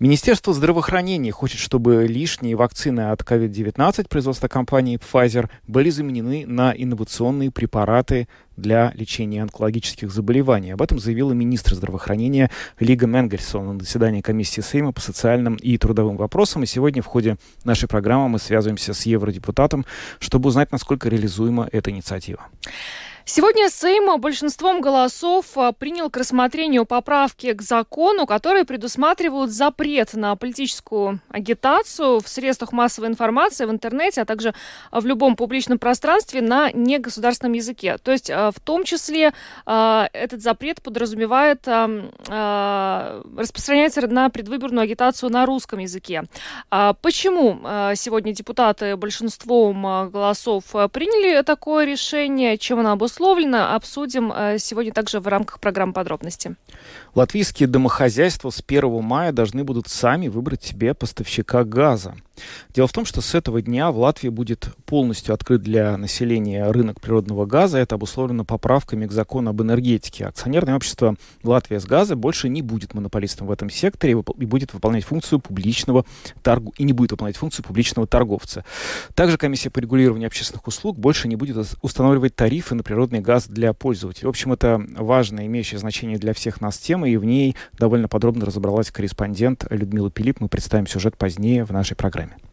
[0.00, 7.50] Министерство здравоохранения хочет, чтобы лишние вакцины от COVID-19 производства компании Pfizer были заменены на инновационные
[7.50, 8.26] препараты
[8.56, 10.70] для лечения онкологических заболеваний.
[10.70, 16.16] Об этом заявила министр здравоохранения Лига Менгельсон на заседании комиссии Сейма по социальным и трудовым
[16.16, 16.62] вопросам.
[16.62, 19.84] И сегодня в ходе нашей программы мы связываемся с евродепутатом,
[20.18, 22.46] чтобы узнать, насколько реализуема эта инициатива.
[23.32, 30.34] Сегодня Сейм большинством голосов а, принял к рассмотрению поправки к закону, которые предусматривают запрет на
[30.34, 34.52] политическую агитацию в средствах массовой информации, в интернете, а также
[34.90, 37.98] в любом публичном пространстве на негосударственном языке.
[37.98, 39.32] То есть а, в том числе
[39.64, 41.68] а, этот запрет подразумевает
[43.38, 46.24] распространяется на предвыборную агитацию на русском языке.
[46.68, 47.60] Почему
[47.94, 53.19] сегодня депутаты большинством голосов приняли такое решение, чем оно обусловлено?
[53.20, 56.56] Обусловлено, обсудим э, сегодня также в рамках программы подробности.
[57.14, 62.14] Латвийские домохозяйства с 1 мая должны будут сами выбрать себе поставщика газа.
[62.74, 67.00] Дело в том, что с этого дня в Латвии будет полностью открыт для населения рынок
[67.00, 67.78] природного газа.
[67.78, 70.26] Это обусловлено поправками к закону об энергетике.
[70.26, 75.04] Акционерное общество «Латвия с газа» больше не будет монополистом в этом секторе и будет выполнять
[75.04, 76.04] функцию публичного
[76.42, 78.64] торгу и не будет выполнять функцию публичного торговца.
[79.14, 83.72] Также комиссия по регулированию общественных услуг больше не будет устанавливать тарифы на природный газ для
[83.72, 84.26] пользователей.
[84.26, 88.46] В общем, это важная, имеющая значение для всех нас тема, и в ней довольно подробно
[88.46, 90.40] разобралась корреспондент Людмила Пилип.
[90.40, 92.29] Мы представим сюжет позднее в нашей программе.
[92.30, 92.49] time.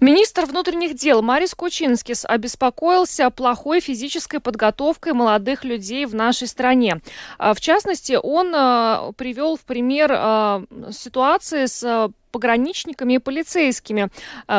[0.00, 7.00] Министр внутренних дел Марис Кучинскис обеспокоился плохой физической подготовкой молодых людей в нашей стране.
[7.38, 14.10] А, в частности, он а, привел в пример а, ситуации с пограничниками и полицейскими,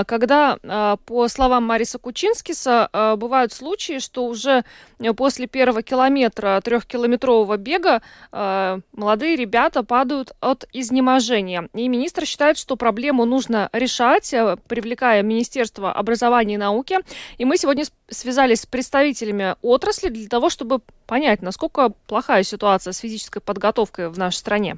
[0.07, 0.57] когда,
[1.05, 2.89] по словам Мариса Кучинскиса,
[3.19, 4.63] бывают случаи, что уже
[5.15, 8.01] после первого километра трехкилометрового бега
[8.31, 11.69] молодые ребята падают от изнеможения.
[11.75, 14.33] И министр считает, что проблему нужно решать,
[14.87, 16.99] привлекая Министерство образования и науки.
[17.37, 22.99] И мы сегодня связались с представителями отрасли для того, чтобы понять, насколько плохая ситуация с
[22.99, 24.77] физической подготовкой в нашей стране.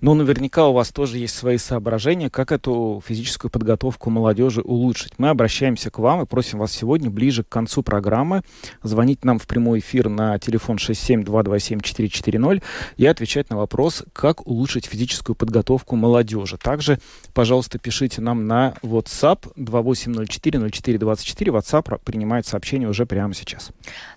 [0.00, 5.18] Но наверняка у вас тоже есть свои соображения, как эту физическую подготовку молодежи улучшить.
[5.18, 8.42] Мы обращаемся к вам и просим вас сегодня ближе к концу программы
[8.82, 12.62] звонить нам в прямой эфир на телефон 67227-440
[12.96, 16.58] и отвечать на вопрос, как улучшить физическую подготовку молодежи.
[16.58, 17.00] Также,
[17.34, 21.46] пожалуйста, пишите нам на WhatsApp 2804-0424.
[21.46, 23.70] WhatsApp принимает сообщения уже прямо сейчас.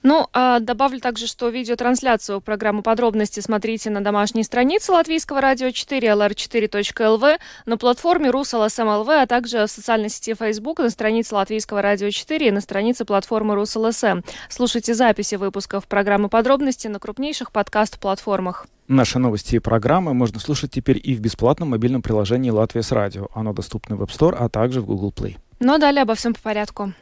[0.03, 5.69] Ну, а добавлю также, что видеотрансляцию программы подробности смотрите на домашней странице Латвийского радио радио
[5.71, 12.09] 4 lr4.lv, на платформе rus.lsm.lv, а также в социальной сети Facebook, на странице Латвийского радио
[12.09, 14.21] 4 и на странице платформы Rus.LSM.
[14.47, 18.65] Слушайте записи выпусков программы «Подробности» на крупнейших подкаст-платформах.
[18.87, 23.27] Наши новости и программы можно слушать теперь и в бесплатном мобильном приложении «Латвия с радио».
[23.35, 25.35] Оно доступно в App Store, а также в Google Play.
[25.59, 26.93] Ну а далее обо всем по порядку.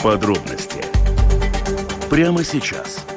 [0.00, 0.84] Подробности
[2.08, 3.04] прямо сейчас–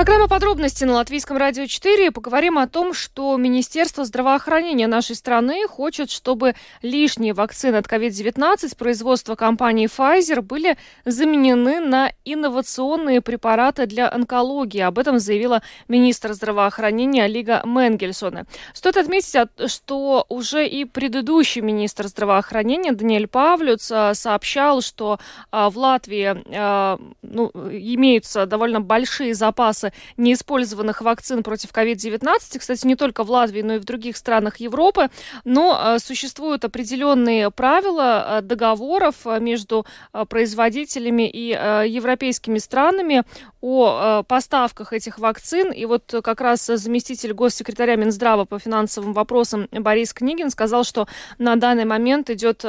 [0.00, 2.10] Программа подробности на Латвийском радио 4.
[2.10, 9.34] Поговорим о том, что Министерство здравоохранения нашей страны хочет, чтобы лишние вакцины от COVID-19 производства
[9.34, 14.80] компании Pfizer были заменены на инновационные препараты для онкологии.
[14.80, 18.46] Об этом заявила министр здравоохранения Лига Менгельсона.
[18.72, 25.18] Стоит отметить, что уже и предыдущий министр здравоохранения Даниэль Павлюц а, сообщал, что
[25.50, 32.58] а, в Латвии а, ну, имеются довольно большие запасы неиспользованных вакцин против COVID-19.
[32.58, 35.08] Кстати, не только в Латвии, но и в других странах Европы.
[35.44, 39.86] Но э, существуют определенные правила э, договоров э, между
[40.28, 43.24] производителями и европейскими странами
[43.60, 45.72] о поставках этих вакцин.
[45.72, 51.08] И вот как раз заместитель госсекретаря Минздрава по финансовым вопросам Борис Книгин сказал, что
[51.38, 52.64] на данный момент идет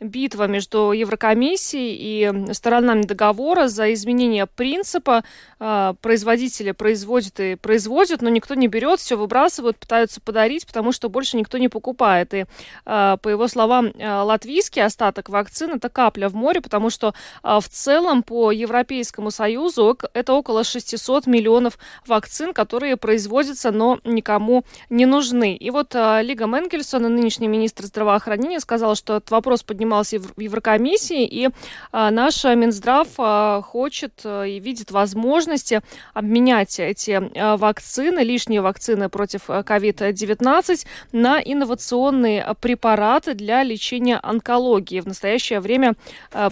[0.00, 5.24] битва между Еврокомиссией и сторонами договора за изменение принципа
[5.58, 11.08] производителей производители производят и производят, но никто не берет, все выбрасывают, пытаются подарить, потому что
[11.08, 12.34] больше никто не покупает.
[12.34, 12.44] И,
[12.84, 17.60] а, по его словам, а, латвийский остаток вакцин– это капля в море, потому что а,
[17.60, 25.06] в целом по Европейскому Союзу это около 600 миллионов вакцин, которые производятся, но никому не
[25.06, 25.56] нужны.
[25.56, 31.26] И вот э, Лига Менгельсона, нынешний министр здравоохранения, сказал, что этот вопрос поднимался в Еврокомиссии,
[31.26, 31.50] и э,
[31.92, 35.80] наш Минздрав э, хочет э, и видит возможности
[36.14, 45.00] обменять эти э, вакцины, лишние вакцины против COVID-19 на инновационные препараты для лечения онкологии.
[45.00, 45.94] В настоящее время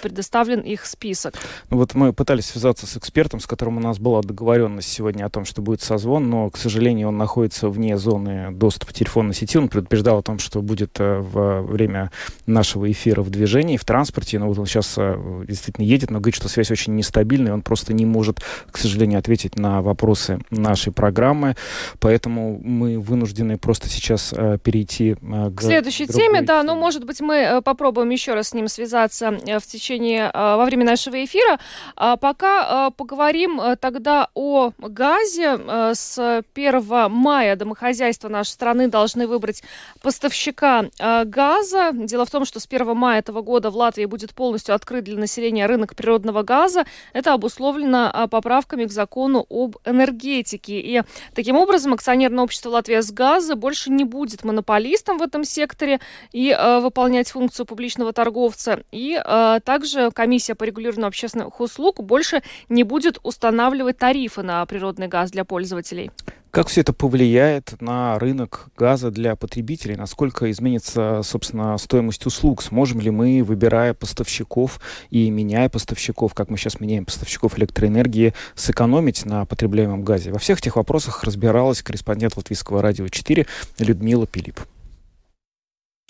[0.03, 1.35] предоставлен их список.
[1.71, 5.31] Ну вот мы пытались связаться с экспертом, с которым у нас была договоренность сегодня о
[5.31, 9.59] том, что будет созвон, но, к сожалению, он находится вне зоны доступа телефонной сети.
[9.59, 12.11] Он предупреждал о том, что будет во время
[12.47, 14.39] нашего эфира в движении, в транспорте.
[14.39, 14.99] Но вот он сейчас
[15.47, 18.41] действительно едет, но говорит, что связь очень нестабильная, он просто не может,
[18.71, 21.57] к сожалению, ответить на вопросы нашей программы.
[22.01, 26.43] Поэтому мы вынуждены просто сейчас э, перейти э, к следующей теме.
[26.43, 30.65] Да, ну, может быть, мы э, попробуем еще раз с ним связаться в течение, во
[30.65, 31.59] время нашего эфира.
[31.97, 35.59] А пока поговорим тогда о газе.
[35.95, 39.63] С 1 мая домохозяйства нашей страны должны выбрать
[40.03, 40.87] поставщика
[41.25, 41.91] газа.
[41.93, 45.19] Дело в том, что с 1 мая этого года в Латвии будет полностью открыт для
[45.19, 46.85] населения рынок природного газа.
[47.13, 50.81] Это обусловлено поправками к закону об энергетике.
[50.81, 51.03] И
[51.35, 56.01] таким образом акционерное общество «Латвия с газа» больше не будет монополистом в этом секторе
[56.33, 58.83] и э, выполнять функцию публичного торговца.
[58.91, 65.09] И э, также комиссия по регулированию общественных услуг больше не будет устанавливать тарифы на природный
[65.09, 66.11] газ для пользователей.
[66.51, 69.97] Как все это повлияет на рынок газа для потребителей?
[69.97, 72.63] Насколько изменится, собственно, стоимость услуг?
[72.63, 74.81] Сможем ли мы, выбирая поставщиков
[75.11, 80.33] и меняя поставщиков, как мы сейчас меняем поставщиков электроэнергии, сэкономить на потребляемом газе?
[80.33, 83.47] Во всех этих вопросах разбиралась корреспондент Латвийского радио 4
[83.81, 84.59] Людмила Пилип.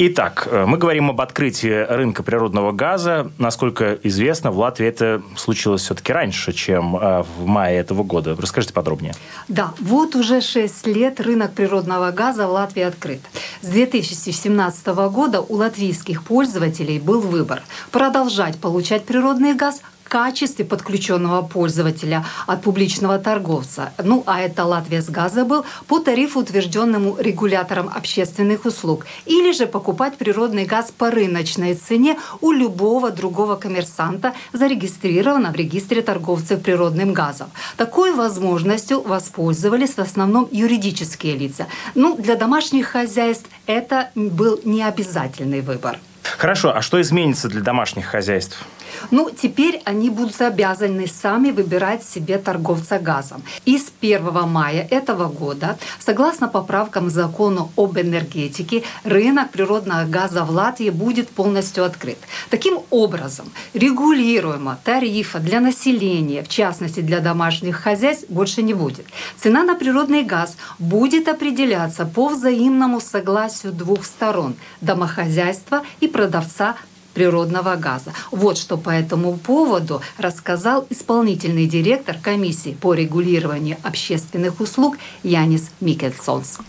[0.01, 3.33] Итак, э, мы говорим об открытии рынка природного газа.
[3.37, 8.37] Насколько известно, в Латвии это случилось все-таки раньше, чем э, в мае этого года.
[8.39, 9.15] Расскажите подробнее.
[9.49, 13.23] Да, вот уже 6 лет рынок природного газа в Латвии открыт.
[13.61, 22.25] С 2017 года у латвийских пользователей был выбор– продолжать получать природный газ– качестве подключенного пользователя
[22.47, 23.93] от публичного торговца.
[24.03, 29.07] Ну, а это Латвия с газа был по тарифу, утвержденному регулятором общественных услуг.
[29.27, 36.03] Или же покупать природный газ по рыночной цене у любого другого коммерсанта, зарегистрированного в регистре
[36.03, 37.51] торговцев природным газом.
[37.77, 41.67] Такой возможностью воспользовались в основном юридические лица.
[41.95, 45.99] Ну, для домашних хозяйств это был необязательный выбор.
[46.37, 48.65] Хорошо, а что изменится для домашних хозяйств?
[49.11, 53.43] Ну, теперь они будут обязаны сами выбирать себе торговца газом.
[53.65, 60.51] И с 1 мая этого года, согласно поправкам закону об энергетике, рынок природного газа в
[60.51, 62.19] Латвии будет полностью открыт.
[62.51, 69.07] Таким образом, регулируемо тарифа для населения, в частности для домашних хозяйств, больше не будет.
[69.37, 76.77] Цена на природный газ будет определяться по взаимному согласию двух сторон– домохозяйства и продавца
[77.19, 78.13] природного газа.
[78.31, 86.61] Вот что по этому поводу рассказал исполнительный директор комиссии по регулированию общественных услуг Янис Микельсонс.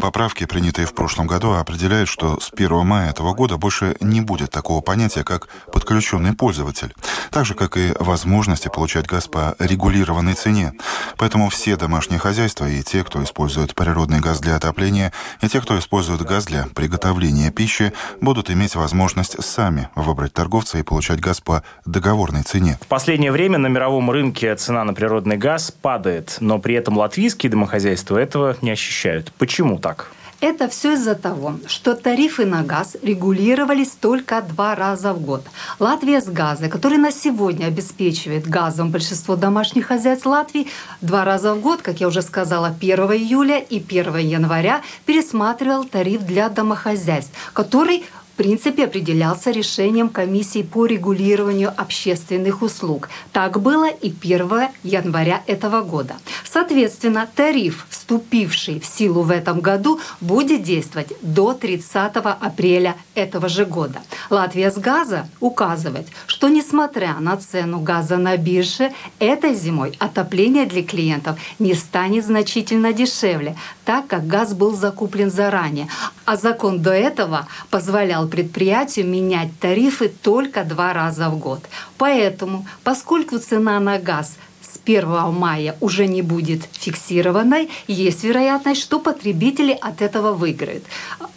[0.00, 4.52] Поправки, принятые в прошлом году, определяют, что с 1 мая этого года больше не будет
[4.52, 6.94] такого понятия, как подключенный пользователь,
[7.32, 10.72] так же, как и возможности получать газ по регулированной цене.
[11.16, 15.76] Поэтому все домашние хозяйства и те, кто использует природный газ для отопления, и те, кто
[15.76, 21.40] использует газ для приготовления пищи, будут иметь возможность сами сами выбрать торговца и получать газ
[21.40, 22.78] по договорной цене.
[22.80, 27.50] В последнее время на мировом рынке цена на природный газ падает, но при этом латвийские
[27.50, 29.32] домохозяйства этого не ощущают.
[29.38, 30.12] Почему так?
[30.40, 35.44] Это все из-за того, что тарифы на газ регулировались только два раза в год.
[35.78, 40.68] Латвия с газа, который на сегодня обеспечивает газом большинство домашних хозяйств Латвии,
[41.02, 46.22] два раза в год, как я уже сказала, 1 июля и 1 января пересматривал тариф
[46.22, 48.06] для домохозяйств, который
[48.40, 53.10] принципе определялся решением комиссии по регулированию общественных услуг.
[53.32, 56.14] Так было и 1 января этого года.
[56.42, 63.66] Соответственно, тариф, вступивший в силу в этом году, будет действовать до 30 апреля этого же
[63.66, 64.00] года.
[64.30, 70.82] Латвия с газа указывает, что несмотря на цену газа на бирже, этой зимой отопление для
[70.82, 73.54] клиентов не станет значительно дешевле,
[73.84, 75.88] так как газ был закуплен заранее.
[76.24, 81.60] А закон до этого позволял предприятию менять тарифы только два раза в год.
[81.98, 84.38] Поэтому, поскольку цена на газ
[84.70, 90.84] с 1 мая уже не будет фиксированной, есть вероятность, что потребители от этого выиграют.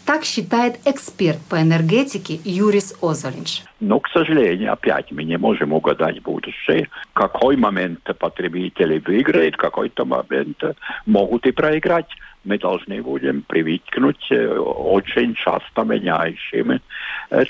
[0.06, 3.64] Так считает эксперт по энергетике Юрис Озолинч.
[3.80, 6.90] Но, к сожалению, опять мы не можем угадать будущее.
[7.14, 10.62] Какой момент потребители выиграют, какой-то момент
[11.06, 12.10] могут и проиграть
[12.46, 16.82] мы должны будем привыкнуть очень часто меняющими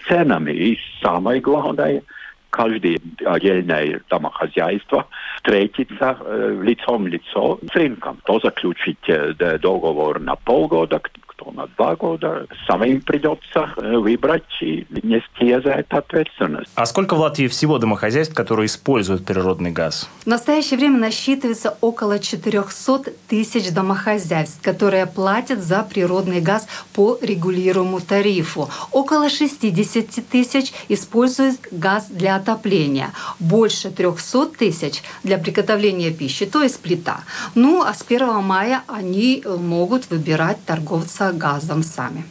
[0.07, 0.51] ценами.
[0.51, 2.03] И самое главное,
[2.53, 5.07] каждое отдельное домохозяйство
[5.37, 6.17] встретиться
[6.61, 8.19] лицом в лицо с рынком.
[8.25, 8.99] То заключить
[9.37, 11.01] договор на полгода,
[11.51, 12.47] на два года.
[12.67, 16.71] Самим придется выбрать и нести за это ответственность.
[16.75, 20.09] А сколько в Латвии всего домохозяйств, которые используют природный газ?
[20.23, 27.99] В настоящее время насчитывается около 400 тысяч домохозяйств, которые платят за природный газ по регулируемому
[27.99, 28.69] тарифу.
[28.91, 33.11] Около 60 тысяч используют газ для отопления.
[33.39, 37.21] Больше 300 тысяч для приготовления пищи, то есть плита.
[37.55, 42.23] Ну, а с 1 мая они могут выбирать торговца газом сами.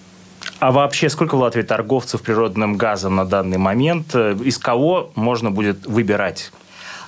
[0.59, 4.15] А вообще сколько в Латвии торговцев природным газом на данный момент?
[4.15, 6.53] Из кого можно будет выбирать?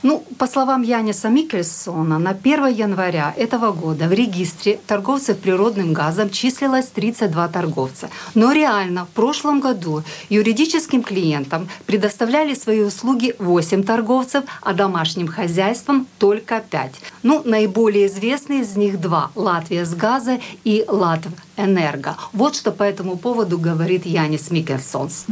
[0.04, 6.28] Ну, по словам Яниса Микельсона, на 1 января этого года в регистре торговцев природным газом
[6.28, 8.10] числилось 32 торговца.
[8.34, 16.06] Но реально в прошлом году юридическим клиентам предоставляли свои услуги 8 торговцев, а домашним хозяйствам
[16.18, 17.00] только 5.
[17.22, 22.16] Ну, наиболее известные из них два– Латвия с газа и Латв Энерго.
[22.32, 25.26] Вот что по этому поводу говорит Янис Микельсонс.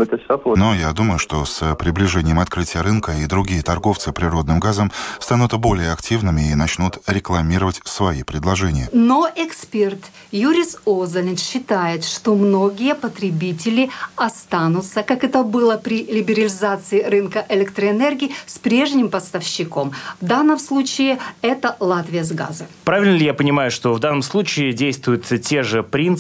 [0.57, 5.93] Но я думаю, что с приближением открытия рынка и другие торговцы природным газом станут более
[5.93, 8.89] активными и начнут рекламировать свои предложения.
[8.93, 10.01] Но эксперт
[10.31, 18.59] Юрис Озалин считает, что многие потребители останутся, как это было при либерализации рынка электроэнергии, с
[18.59, 19.93] прежним поставщиком.
[20.21, 22.67] В данном случае это Латвия с газа.
[22.85, 26.12] Правильно ли я понимаю, что в данном случае действуют те же принципы,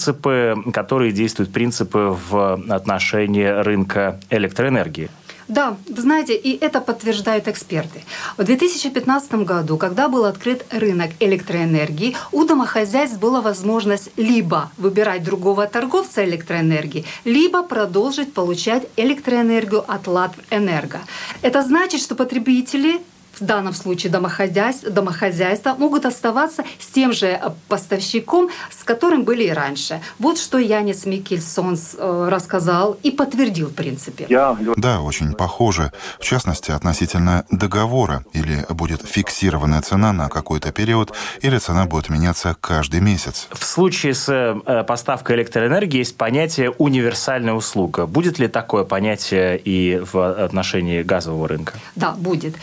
[0.72, 5.10] которые действуют принципы в отношении рынка электроэнергии?
[5.48, 8.04] Да, вы знаете, и это подтверждают эксперты.
[8.38, 15.66] В 2015 году, когда был открыт рынок электроэнергии, у домохозяйств была возможность либо выбирать другого
[15.66, 21.00] торговца электроэнергии, либо продолжить получать электроэнергию от Латвэнерго.
[21.42, 23.00] Это значит, что потребители
[23.40, 29.50] в данном случае домохозяйства, домохозяйства могут оставаться с тем же поставщиком, с которым были и
[29.50, 30.00] раньше.
[30.18, 34.26] Вот что Янис Микельсонс рассказал и подтвердил в принципе.
[34.28, 35.92] Да, очень похоже.
[36.20, 38.24] В частности, относительно договора.
[38.32, 43.48] Или будет фиксированная цена на какой-то период, или цена будет меняться каждый месяц.
[43.50, 48.06] В случае с поставкой электроэнергии есть понятие универсальная услуга.
[48.06, 51.74] Будет ли такое понятие и в отношении газового рынка?
[51.96, 52.56] Да, будет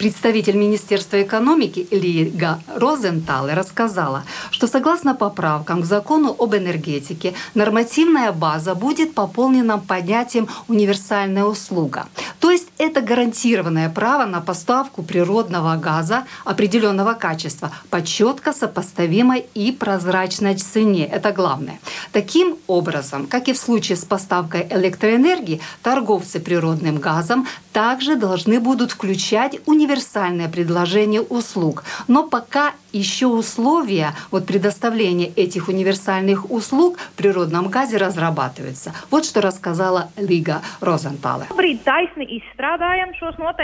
[0.00, 8.74] представитель Министерства экономики Лига Розентал рассказала, что согласно поправкам к закону об энергетике нормативная база
[8.74, 12.06] будет пополнена понятием «универсальная услуга».
[12.38, 19.70] То есть это гарантированное право на поставку природного газа определенного качества по четко сопоставимой и
[19.70, 21.04] прозрачной цене.
[21.04, 21.78] Это главное.
[22.12, 28.92] Таким образом, как и в случае с поставкой электроэнергии, торговцы природным газом также должны будут
[28.92, 29.58] включать
[29.90, 31.82] универсальное предложение услуг.
[32.06, 38.92] Но пока еще условия вот предоставления этих универсальных услуг в природном газе разрабатываются.
[39.10, 41.46] Вот что рассказала Лига Розентала.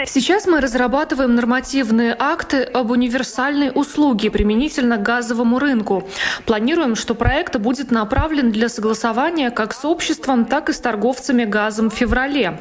[0.05, 6.07] Сейчас мы разрабатываем нормативные акты об универсальной услуге применительно к газовому рынку.
[6.45, 11.89] Планируем, что проект будет направлен для согласования как с обществом, так и с торговцами газом
[11.89, 12.59] в феврале.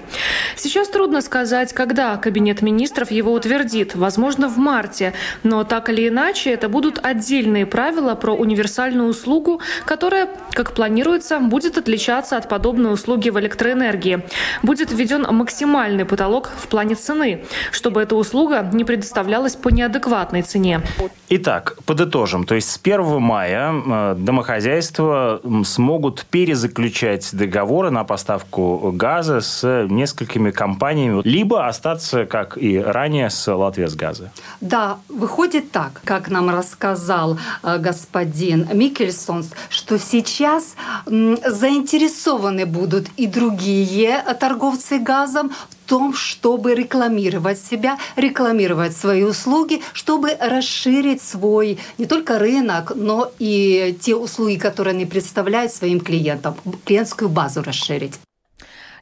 [0.57, 3.95] Сейчас трудно сказать, когда Кабинет министров его утвердит.
[3.95, 5.13] Возможно, в марте.
[5.43, 11.77] Но так или иначе, это будут отдельные правила про универсальную услугу, которая, как планируется, будет
[11.77, 14.23] отличаться от подобной услуги в электроэнергии.
[14.63, 20.81] Будет введен максимальный потолок в плане цены, чтобы эта услуга не предоставлялась по неадекватной цене.
[21.29, 22.45] Итак, подытожим.
[22.45, 31.21] То есть с 1 мая домохозяйства смогут перезаключать договоры на поставку газа с несколькими компаниями,
[31.25, 34.31] либо остаться, как и ранее, с Латвия с газа.
[34.63, 40.77] Да, выходит так, как нам рассказал господин Микельсон, что сейчас
[41.07, 50.37] заинтересованы будут и другие торговцы газом в том, чтобы рекламировать себя, рекламировать свои услуги, чтобы
[50.41, 57.29] расширить свой не только рынок, но и те услуги, которые они представляют своим клиентам, клиентскую
[57.29, 58.15] базу расширить.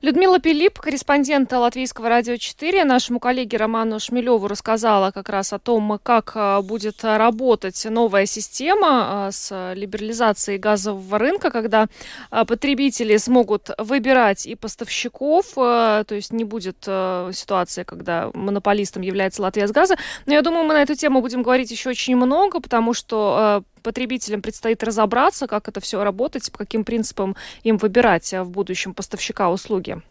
[0.05, 5.99] Людмила Пилип, корреспондент Латвийского радио 4, нашему коллеге Роману Шмелеву рассказала как раз о том,
[6.03, 8.89] как а, будет работать новая система
[9.29, 11.87] а, с либерализацией газового рынка, когда
[12.29, 19.67] а, потребители смогут выбирать и поставщиков, то есть не будет ситуации, когда монополистом является Латвия
[19.67, 19.97] с газа.
[20.27, 24.43] Но я думаю, мы на эту тему будем говорить еще очень много, потому что потребителям
[24.43, 30.03] предстоит разобраться, как это все работать, по каким принципам им выбирать в будущем поставщика услуги.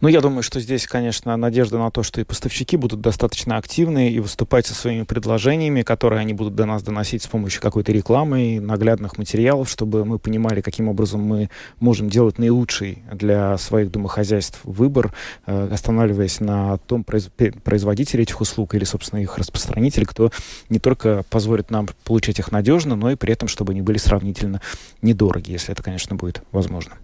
[0.00, 4.10] Ну, я думаю, что здесь, конечно, надежда на то, что и поставщики будут достаточно активны
[4.10, 8.56] и выступать со своими предложениями, которые они будут до нас доносить с помощью какой-то рекламы
[8.56, 11.50] и наглядных материалов, чтобы мы понимали, каким образом мы
[11.80, 15.14] можем делать наилучший для своих домохозяйств выбор,
[15.46, 20.30] э, останавливаясь на том производителе этих услуг или, собственно, их распространителе, кто
[20.68, 24.60] не только позволит нам получать их надежно, но и при этом, чтобы они были сравнительно
[25.00, 26.94] недороги, если это, конечно, будет возможно.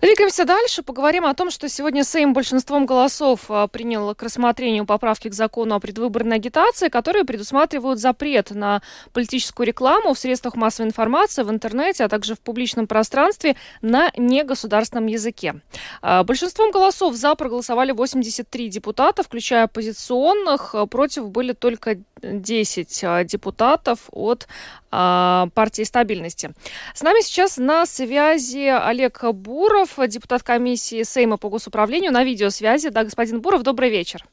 [0.00, 0.82] Двигаемся дальше.
[0.82, 5.74] Поговорим о том, что сегодня Сейм большинством голосов а, принял к рассмотрению поправки к закону
[5.74, 8.82] о предвыборной агитации, которые предусматривают запрет на
[9.12, 15.06] политическую рекламу в средствах массовой информации, в интернете, а также в публичном пространстве на негосударственном
[15.06, 15.60] языке.
[16.02, 20.74] А, большинством голосов за проголосовали 83 депутата, включая оппозиционных.
[20.90, 24.48] Против были только 10 а, депутатов от
[24.90, 26.52] партии стабильности.
[26.94, 32.88] С нами сейчас на связи Олег Буров, депутат комиссии Сейма по госуправлению на видеосвязи.
[32.88, 34.24] Да, господин Буров, добрый вечер.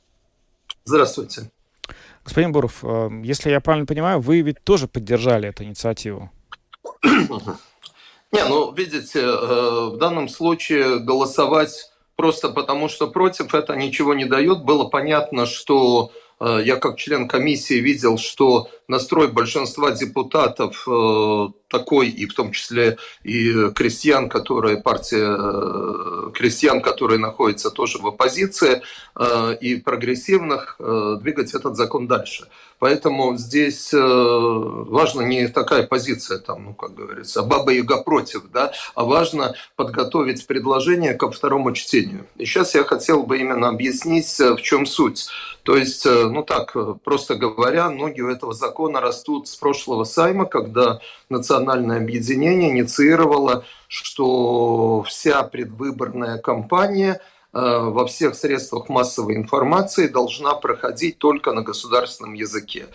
[0.86, 1.52] Здравствуйте.
[2.24, 6.32] Господин Буров, э, если я правильно понимаю, вы ведь тоже поддержали эту инициативу.
[7.04, 14.26] Не, ну, видите, э, в данном случае голосовать просто потому, что против, это ничего не
[14.26, 14.64] дает.
[14.64, 16.12] Было понятно, что
[16.64, 20.88] я как член комиссии видел, что настрой большинства депутатов
[21.74, 28.06] такой, и в том числе и крестьян, которые партия э, крестьян, которые находятся тоже в
[28.06, 28.84] оппозиции,
[29.16, 32.48] э, и прогрессивных, э, двигать этот закон дальше.
[32.80, 39.06] Поэтому здесь важна не такая позиция, там, ну, как говорится, баба яга против, да, а
[39.06, 42.26] важно подготовить предложение ко второму чтению.
[42.36, 45.30] И сейчас я хотел бы именно объяснить, в чем суть.
[45.64, 46.76] То есть, ну так,
[47.06, 51.00] просто говоря, ноги у этого закона растут с прошлого сайма, когда
[51.64, 57.22] национальное объединение инициировало, что вся предвыборная кампания–
[57.54, 62.88] во всех средствах массовой информации должна проходить только на государственном языке.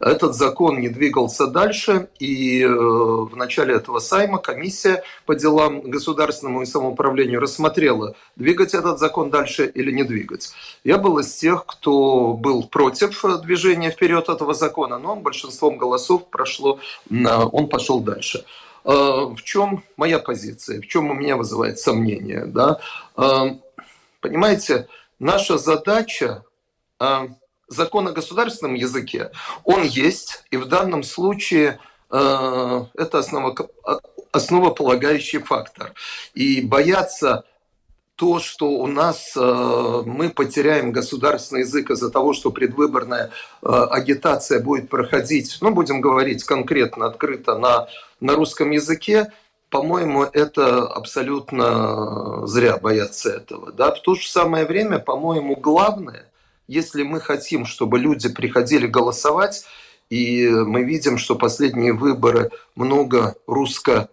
[0.00, 6.62] Этот закон не двигался дальше, и э, в начале этого сайма комиссия по делам государственному
[6.62, 10.52] и самоуправлению рассмотрела, двигать этот закон дальше или не двигать.
[10.82, 16.78] Я был из тех, кто был против движения вперед этого закона, но большинством голосов прошло,
[17.10, 18.44] он пошел дальше.
[18.84, 18.90] Э,
[19.34, 22.46] в чем моя позиция, в чем у меня вызывает сомнение?
[22.46, 22.80] Да?
[24.26, 24.88] Понимаете,
[25.20, 26.42] наша задача
[26.98, 27.28] э,
[27.68, 29.30] закон о государственном языке,
[29.62, 31.78] он есть, и в данном случае
[32.10, 33.54] э, это основа,
[34.32, 35.94] основополагающий фактор.
[36.34, 37.44] И бояться
[38.16, 43.30] то, что у нас э, мы потеряем государственный язык из-за того, что предвыборная
[43.62, 47.86] э, агитация будет проходить, ну, будем говорить конкретно, открыто на,
[48.18, 49.32] на русском языке,
[49.70, 53.72] по-моему, это абсолютно зря бояться этого.
[53.72, 53.94] Да?
[53.94, 56.30] В то же самое время, по-моему, главное,
[56.68, 59.64] если мы хотим, чтобы люди приходили голосовать,
[60.08, 64.08] и мы видим, что последние выборы много русско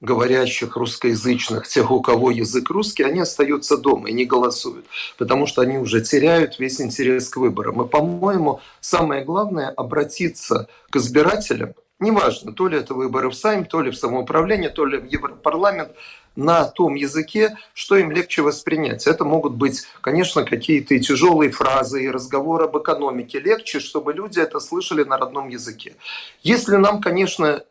[0.00, 4.84] говорящих, русскоязычных, тех, у кого язык русский, они остаются дома и не голосуют,
[5.16, 7.82] потому что они уже теряют весь интерес к выборам.
[7.82, 13.80] И, по-моему, самое главное– обратиться к избирателям, неважно, то ли это выборы в Сайм, то
[13.80, 15.92] ли в самоуправление, то ли в Европарламент,
[16.36, 19.06] на том языке, что им легче воспринять.
[19.06, 23.38] Это могут быть, конечно, какие-то тяжелые фразы, и разговоры об экономике.
[23.38, 25.94] Легче, чтобы люди это слышали на родном языке.
[26.42, 27.64] Если нам, конечно,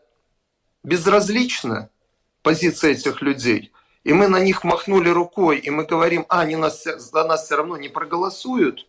[0.83, 1.89] безразлична
[2.41, 3.73] позиция этих людей,
[4.05, 7.57] и мы на них махнули рукой, и мы говорим, а, они нас, за нас все
[7.57, 8.87] равно не проголосуют,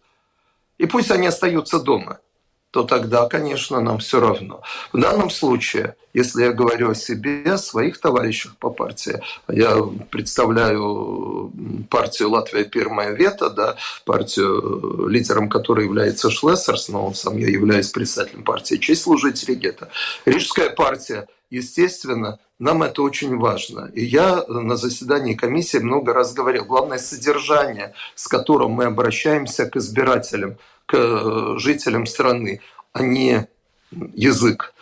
[0.79, 2.21] и пусть они остаются дома–
[2.75, 4.61] то тогда, конечно, нам все равно.
[4.93, 9.77] В данном случае, если я говорю о себе, о своих товарищах по партии, я
[10.11, 11.53] представляю
[11.89, 17.91] партию Латвия Первая Вета, да, партию, лидером которой является Шлессерс, но он сам я являюсь
[17.91, 19.89] представителем партии Честь служителей гетто.
[20.27, 23.89] Рижская партия естественно, нам это очень важно.
[23.95, 29.77] И я на заседании комиссии много раз говорил, главное содержание, с которым мы обращаемся к
[29.77, 32.61] избирателям– к э, жителям страны,
[32.93, 33.47] а не
[33.91, 34.75] язык.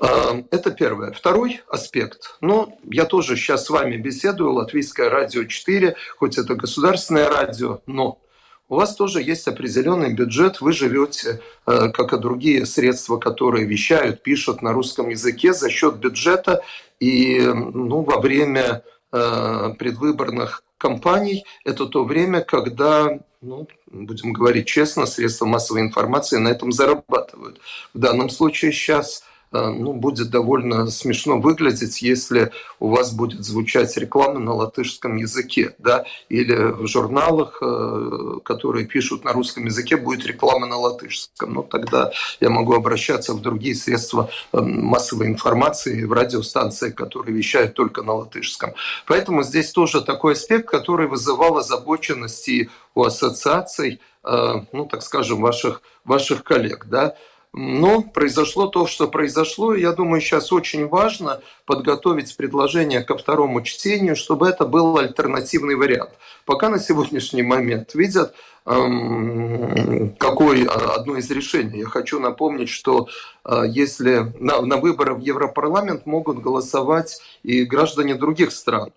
[0.00, 1.12] Э, это первое.
[1.12, 2.36] Второй аспект.
[2.40, 8.20] Ну, я тоже сейчас с вами беседую, Латвийское радио 4, хоть это государственное радио, но
[8.68, 14.22] у вас тоже есть определенный бюджет, вы живете, э, как и другие средства, которые вещают,
[14.22, 16.62] пишут на русском языке за счет бюджета.
[17.00, 25.46] И ну, во время предвыборных кампаний это то время, когда, ну, будем говорить честно, средства
[25.46, 27.60] массовой информации на этом зарабатывают.
[27.94, 34.38] В данном случае сейчас ну, будет довольно смешно выглядеть, если у вас будет звучать реклама
[34.38, 40.66] на латышском языке, да, или в журналах, э, которые пишут на русском языке, будет реклама
[40.66, 41.54] на латышском.
[41.54, 47.74] Но тогда я могу обращаться в другие средства э, массовой информации, в радиостанции, которые вещают
[47.74, 48.74] только на латышском.
[49.06, 55.80] Поэтому здесь тоже такой аспект, который вызывал озабоченность и у ассоциаций, ну, так скажем, ваших,
[56.04, 57.14] ваших коллег, да,
[57.52, 64.14] но произошло то, что произошло, я думаю, сейчас очень важно подготовить предложение ко второму чтению,
[64.14, 66.10] чтобы это был альтернативный вариант.
[66.44, 68.34] Пока на сегодняшний момент видят,
[68.66, 71.80] эм, какое одно из решений.
[71.80, 73.08] Я хочу напомнить, что
[73.44, 78.92] э, если на, на выборы в Европарламент могут голосовать и граждане других стран.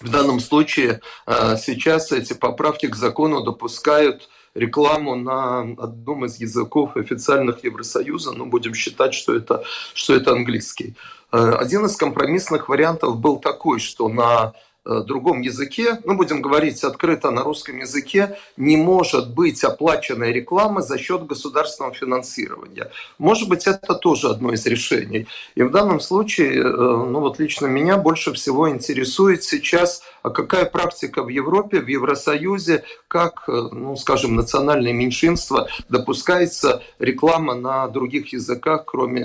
[0.00, 6.96] В данном случае э, сейчас эти поправки к закону допускают рекламу на одном из языков
[6.96, 9.62] официальных Евросоюза, ну, будем считать, что это,
[9.94, 10.94] что это английский.
[11.32, 14.52] Э, один из компромиссных вариантов был такой, что на
[14.86, 20.80] Э, другом языке, ну, будем говорить открыто на русском языке, не может быть оплаченная реклама
[20.80, 22.90] за счет государственного финансирования.
[23.18, 25.26] Может быть, это тоже одно из решений.
[25.54, 30.64] И в данном случае, э, ну вот лично меня больше всего интересует сейчас, а какая
[30.66, 38.32] практика в Европе, в Евросоюзе, как, э, ну, скажем, национальное меньшинство допускается реклама на других
[38.32, 39.20] языках, кроме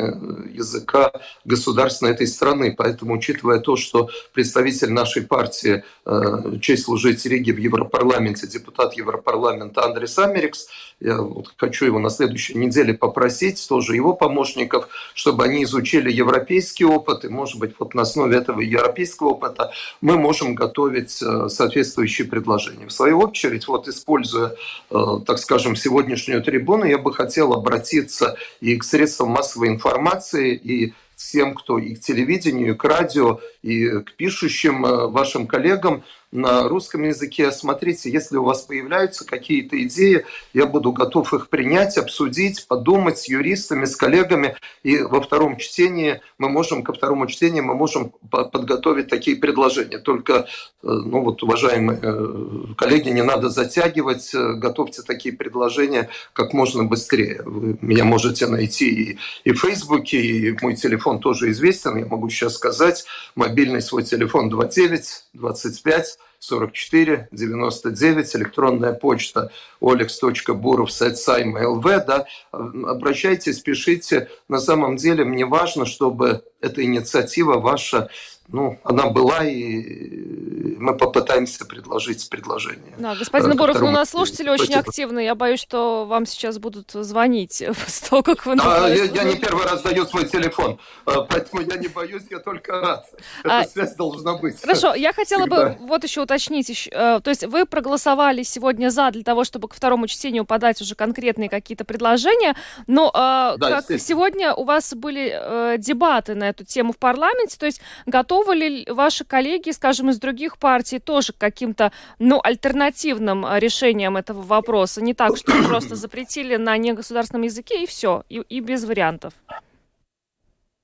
[0.54, 1.12] языка
[1.44, 2.74] государственной этой страны.
[2.78, 9.84] Поэтому, учитывая то, что представитель нашей партии э, «Честь служить Риге» в Европарламенте, депутат Европарламента
[9.84, 10.68] Андрес Америкс.
[11.00, 16.86] Я вот хочу его на следующей неделе попросить, тоже его помощников, чтобы они изучили европейский
[16.86, 22.28] опыт, и, может быть, вот на основе этого европейского опыта мы можем готовить э, соответствующие
[22.28, 22.88] предложения.
[22.88, 24.56] В свою очередь, вот используя,
[24.90, 24.96] э,
[25.26, 31.56] так скажем, сегодняшнюю трибуну, я бы хотел обратиться и к средствам массовой информации, и всем,
[31.56, 36.04] кто и к телевидению, и к радио, и к пишущим э, вашим коллегам
[36.36, 37.52] на русском языке.
[37.52, 43.28] Смотрите, если у вас появляются какие-то идеи, я буду готов их принять, обсудить, подумать с
[43.28, 44.56] юристами, с коллегами.
[44.84, 49.98] И во втором чтении мы можем, ко второму чтению мы можем подготовить такие предложения.
[49.98, 50.44] Только, э,
[50.84, 57.42] ну вот, уважаемые э, коллеги, не надо затягивать, э, готовьте такие предложения как можно быстрее.
[57.46, 62.30] Вы меня можете найти и, и в Фейсбуке, и мой телефон тоже известен, я могу
[62.30, 74.30] сейчас сказать, мобильный свой телефон 29 25 44 99, электронная почта olex.burov.lv, да, обращайтесь, пишите.
[74.48, 78.10] На самом деле мне важно, чтобы эта инициатива ваша
[78.48, 82.94] ну, она была, и мы попытаемся предложить предложение.
[82.98, 84.90] Да, господин э, Боров, ну, у нас слушатели очень Спасибо.
[84.90, 85.20] активны.
[85.24, 89.36] Я боюсь, что вам сейчас будут звонить с того, как вы да, я, я не
[89.36, 93.10] первый раз даю свой телефон, э, поэтому я не боюсь, я только рад.
[93.44, 94.62] Эта а, связь должна быть.
[94.62, 95.70] Хорошо, я хотела Всегда.
[95.70, 96.90] бы вот еще уточнить.
[96.92, 100.94] Э, то есть вы проголосовали сегодня за для того, чтобы к второму чтению подать уже
[100.94, 102.56] конкретные какие-то предложения,
[102.86, 107.82] но да, как сегодня у вас были дебаты на эту тему в парламенте, то есть
[108.06, 113.60] готовы готовы ли ваши коллеги, скажем, из других партий тоже к каким-то, ну, альтернативным а,
[113.60, 115.02] решениям этого вопроса?
[115.02, 119.34] Не так, что просто запретили на негосударственном языке и все, и, и без вариантов.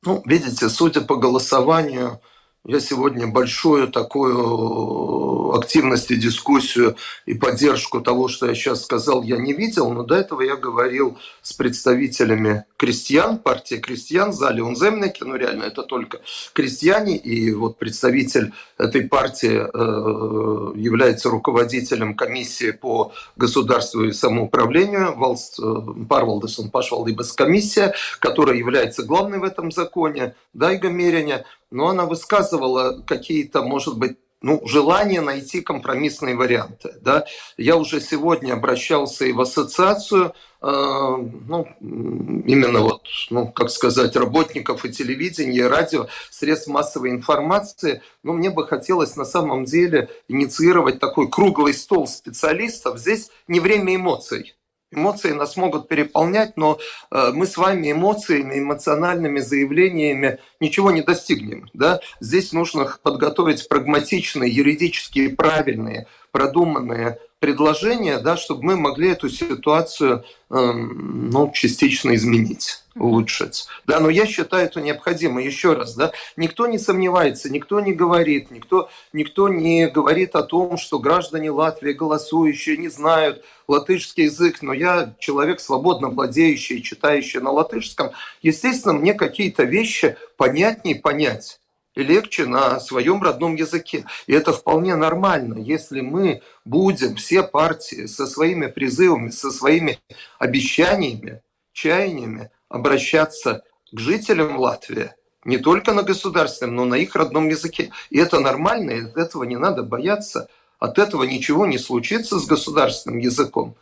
[0.03, 2.21] Ну, видите, судя по голосованию,
[2.65, 6.95] я сегодня большую такую активность и дискуссию
[7.25, 11.17] и поддержку того, что я сейчас сказал, я не видел, но до этого я говорил
[11.41, 16.21] с представителями крестьян, партии крестьян, зале Унземнеки, ну реально это только
[16.53, 25.59] крестьяне, и вот представитель этой партии э, является руководителем комиссии по государству и самоуправлению, Валст
[25.59, 25.63] э,
[26.07, 33.63] Парвалдесон Пашвалдибас комиссия, которая является главной в этом законе, Дайга Мериня, но она высказывала какие-то,
[33.63, 36.95] может быть, ну, желание найти компромиссные варианты.
[37.01, 37.25] Да?
[37.57, 44.83] Я уже сегодня обращался и в ассоциацию, э, ну, именно вот, ну, как сказать, работников
[44.83, 48.01] и телевидения, и радио, средств массовой информации.
[48.23, 52.97] Но мне бы хотелось на самом деле инициировать такой круглый стол специалистов.
[52.97, 54.55] Здесь не время эмоций.
[54.91, 56.77] Эмоции нас могут переполнять, но
[57.11, 61.69] э, мы с вами эмоциями, эмоциональными заявлениями ничего не достигнем.
[61.73, 62.01] Да?
[62.19, 70.55] Здесь нужно подготовить прагматичные, юридически правильные, продуманные предложения, да, чтобы мы могли эту ситуацию э,
[70.55, 73.67] ну, частично изменить, улучшить.
[73.85, 75.41] Да, но я считаю это необходимо.
[75.41, 80.77] Еще раз, да, никто не сомневается, никто не говорит, никто, никто не говорит о том,
[80.77, 87.51] что граждане Латвии, голосующие, не знают латышский язык, но я человек, свободно владеющий, читающий на
[87.51, 88.11] латышском.
[88.41, 91.59] Естественно, мне какие-то вещи понятнее понять
[91.95, 94.05] и легче на своем родном языке.
[94.27, 99.99] И это вполне нормально, если мы будем, все партии, со своими призывами, со своими
[100.39, 101.41] обещаниями,
[101.73, 107.91] чаяниями обращаться к жителям Латвии, не только на государственном, но на их родном языке.
[108.09, 110.47] И это нормально, и от этого не надо бояться.
[110.79, 113.75] От этого ничего не случится с государственным языком.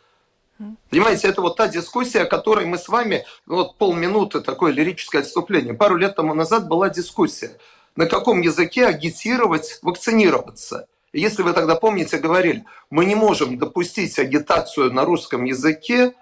[0.90, 5.72] Понимаете, это вот та дискуссия, о которой мы с вами, вот полминуты такое лирическое отступление.
[5.72, 7.56] Пару лет тому назад была дискуссия
[7.96, 10.86] на каком языке агитировать вакцинироваться.
[11.12, 16.14] если вы тогда помните, говорили, мы не можем допустить агитацию на русском языке,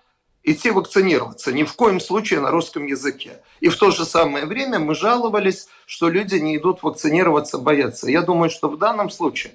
[0.42, 3.42] идти вакцинироваться, ни в коем случае на русском языке.
[3.60, 8.10] И в то же самое время мы жаловались, что люди не идут вакцинироваться, боятся.
[8.10, 9.54] Я думаю, что в данном случае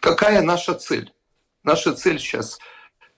[0.00, 1.12] какая наша цель?
[1.62, 2.58] Наша цель сейчас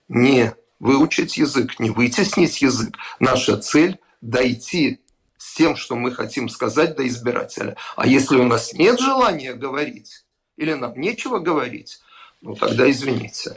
[0.09, 2.97] не выучить язык, не вытеснить язык.
[3.19, 4.99] Наша цель– дойти
[5.37, 7.75] с тем, что мы хотим сказать до избирателя.
[7.95, 10.25] А если у нас нет желания говорить,
[10.57, 12.01] или нам нечего говорить,
[12.41, 13.55] ну тогда извините.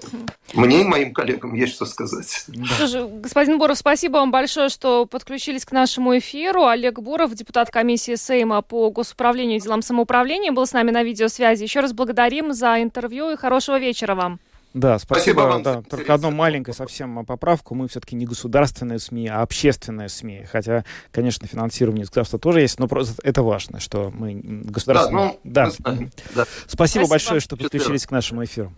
[0.52, 2.46] Мне и моим коллегам есть что сказать.
[2.76, 6.66] Слушай, господин Боров, спасибо вам большое, что подключились к нашему эфиру.
[6.66, 11.62] Олег Боров, депутат комиссии Сейма по госуправлению и делам самоуправления, был с нами на видеосвязи.
[11.62, 14.38] Еще раз благодарим за интервью и хорошего вечера вам.
[14.74, 15.34] Да, спасибо.
[15.34, 17.76] спасибо вам да, только одну маленькую совсем поправку.
[17.76, 20.46] Мы все-таки не государственные СМИ, а общественные СМИ.
[20.50, 25.38] Хотя, конечно, финансирование государства тоже есть, но просто это важно, что мы государственные...
[25.44, 25.90] Да, ну, да.
[26.34, 26.44] да.
[26.66, 28.72] Спасибо, спасибо большое, что подключились к нашему эфиру.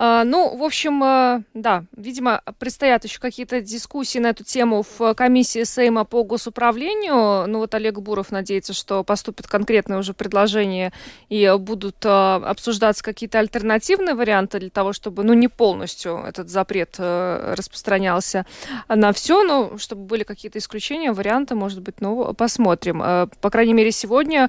[0.00, 5.12] А, ну, в общем, э, да, видимо, предстоят еще какие-то дискуссии на эту тему в
[5.14, 7.48] комиссии Сейма по госуправлению.
[7.48, 10.92] Ну, вот Олег Буров надеется, что поступят конкретные уже предложения
[11.28, 16.94] и будут э, обсуждаться какие-то альтернативные варианты для того, чтобы, ну, не полностью этот запрет
[16.98, 18.46] э, распространялся
[18.88, 23.00] на все, но чтобы были какие-то исключения, варианты, может быть, ну, посмотрим.
[23.40, 24.48] По крайней мере, сегодня,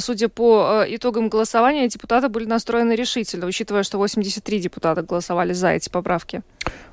[0.00, 5.70] судя по итогам голосования, депутаты были настроены решительно, учитывая, что 83 депутата депутаты голосовали за
[5.70, 6.42] эти поправки.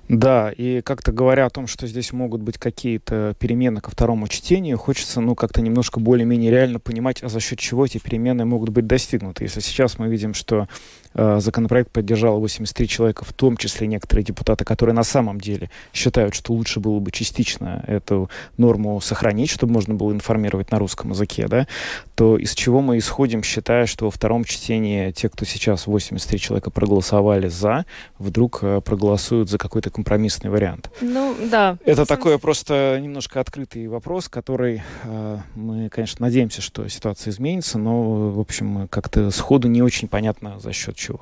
[0.08, 4.77] Да, и как-то говоря о том, что здесь могут быть какие-то перемены ко второму чтению,
[4.77, 8.86] хочется, ну, как-то немножко более-менее реально понимать, а за счет чего эти перемены могут быть
[8.86, 9.45] достигнуты.
[9.45, 10.67] Если сейчас мы видим, что
[11.15, 16.54] законопроект поддержало 83 человека, в том числе некоторые депутаты, которые на самом деле считают, что
[16.54, 21.67] лучше было бы частично эту норму сохранить, чтобы можно было информировать на русском языке, да,
[22.15, 26.71] то из чего мы исходим, считая, что во втором чтении те, кто сейчас 83 человека
[26.71, 27.86] проголосовали за,
[28.19, 30.89] вдруг э, проголосуют за какой-то компромиссный вариант.
[31.01, 31.78] Ну, да.
[31.86, 38.32] Это такой просто немножко открытый вопрос, который э, мы, конечно, надеемся, что ситуация изменится, но,
[38.32, 41.22] в общем, как-то сходу не очень понятно за счет чего.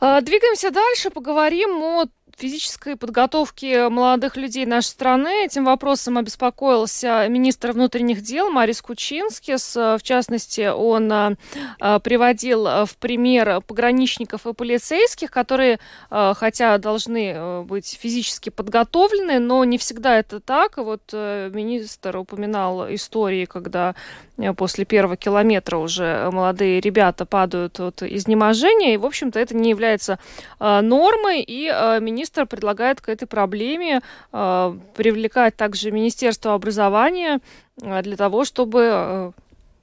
[0.00, 2.06] А, двигаемся дальше, поговорим о
[2.42, 5.44] физической подготовки молодых людей нашей страны.
[5.44, 9.76] Этим вопросом обеспокоился министр внутренних дел Марис Кучинскис.
[9.76, 11.34] В частности, он а,
[11.78, 15.78] а, приводил в пример пограничников и полицейских, которые,
[16.10, 20.78] хотя должны быть физически подготовлены, но не всегда это так.
[20.78, 23.94] Вот э, министр упоминал истории, когда
[24.36, 29.70] э, после первого километра уже молодые ребята падают от изнеможения, и, в общем-то, это не
[29.70, 30.18] является
[30.58, 31.68] нормой, и
[32.00, 34.00] министр министр предлагает к этой проблеме
[34.32, 37.40] э, привлекать также Министерство образования
[37.82, 39.32] э, для того, чтобы э,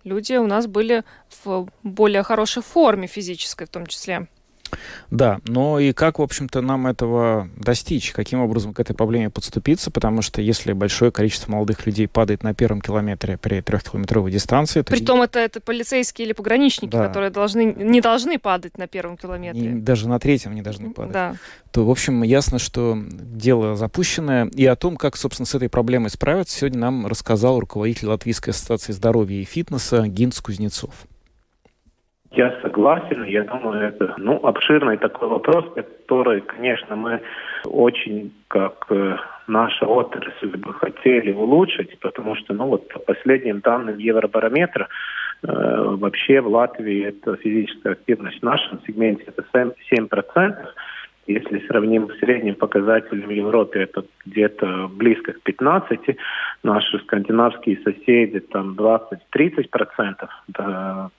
[0.03, 1.03] люди у нас были
[1.43, 4.27] в более хорошей форме физической в том числе.
[5.11, 8.11] Да, но и как, в общем-то, нам этого достичь?
[8.11, 9.91] Каким образом к этой проблеме подступиться?
[9.91, 14.81] Потому что если большое количество молодых людей падает на первом километре при трехкилометровой дистанции...
[14.81, 14.91] То...
[14.91, 17.07] Притом это, это полицейские или пограничники, да.
[17.07, 19.71] которые должны, не должны падать на первом километре.
[19.71, 21.13] И даже на третьем не должны падать.
[21.13, 21.35] Да.
[21.71, 24.45] То, в общем, ясно, что дело запущенное.
[24.47, 28.91] И о том, как, собственно, с этой проблемой справиться, сегодня нам рассказал руководитель Латвийской ассоциации
[28.91, 30.93] здоровья и фитнеса Гинц Кузнецов.
[32.31, 37.21] Я согласен, я думаю, это ну, обширный такой вопрос, который, конечно, мы
[37.65, 43.97] очень, как э, наша отрасль, бы хотели улучшить, потому что, ну вот по последним данным
[43.97, 44.87] Евробарометра,
[45.41, 50.67] э, вообще в Латвии это физическая активность в нашем сегменте это 7%, 7%
[51.29, 55.99] если сравним с средним показателем в Европе, это где-то близко к 15.
[56.63, 60.29] Наши скандинавские соседи там 20-30 процентов.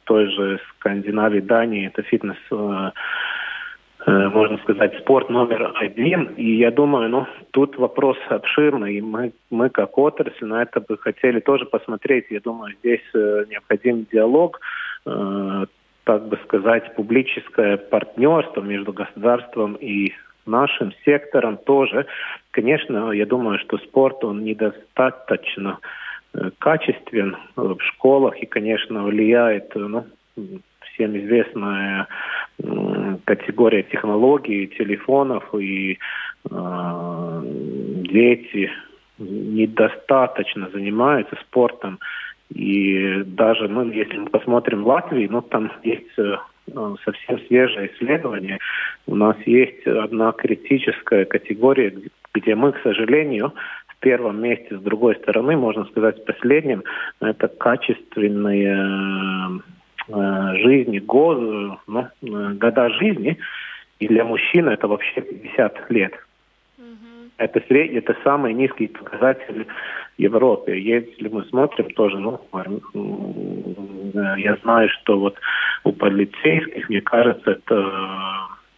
[0.04, 2.90] Той же Скандинавии, Дании это фитнес э,
[4.06, 6.24] э, можно сказать, спорт номер один.
[6.36, 8.96] И я думаю, ну, тут вопрос обширный.
[8.96, 12.26] И мы, мы как отрасль на это бы хотели тоже посмотреть.
[12.30, 14.60] Я думаю, здесь э, необходим диалог
[16.04, 20.12] так бы сказать, публическое партнерство между государством и
[20.46, 22.06] нашим сектором тоже.
[22.50, 25.78] Конечно, я думаю, что спорт, он недостаточно
[26.34, 30.06] э, качествен в школах и, конечно, влияет, ну,
[30.92, 32.08] всем известная
[33.24, 35.98] категория технологий, телефонов и
[36.50, 37.42] э,
[38.12, 38.70] дети
[39.18, 41.98] недостаточно занимаются спортом.
[42.50, 46.36] И даже, ну, если мы посмотрим Латвии, ну, там есть э,
[46.66, 48.58] ну, совсем свежее исследование.
[49.06, 51.94] У нас есть одна критическая категория,
[52.34, 53.54] где мы, к сожалению,
[53.86, 56.82] в первом месте, с другой стороны, можно сказать, последним,
[57.20, 59.60] это качественные
[60.08, 63.38] э, жизни, год, ну, э, года жизни.
[64.00, 66.14] И для мужчин это вообще 50 лет.
[67.40, 67.94] Это, сред...
[67.94, 70.78] это самый низкий показатель в Европе.
[70.78, 72.38] Если мы смотрим тоже, ну,
[74.36, 75.36] я знаю, что вот
[75.84, 77.92] у полицейских, мне кажется, это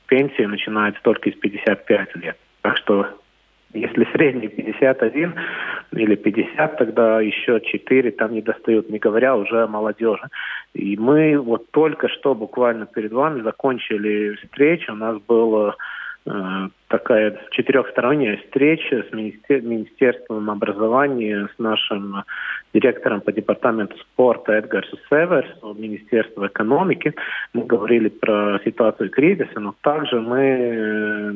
[0.07, 2.37] пенсия начинается только из 55 лет.
[2.61, 3.09] Так что
[3.75, 5.35] если средний 51
[5.90, 10.29] или 50, тогда еще 4 там не достают, не говоря уже о молодежи.
[10.72, 14.92] И мы вот только что буквально перед вами закончили встречу.
[14.92, 15.77] У нас было Э,
[16.89, 22.23] такая четырехсторонняя встреча с Министерством образования, с нашим
[22.73, 27.15] директором по департаменту спорта Эдгарсу Северс, Министерства экономики.
[27.53, 31.35] Мы говорили про ситуацию кризиса, но также мы э,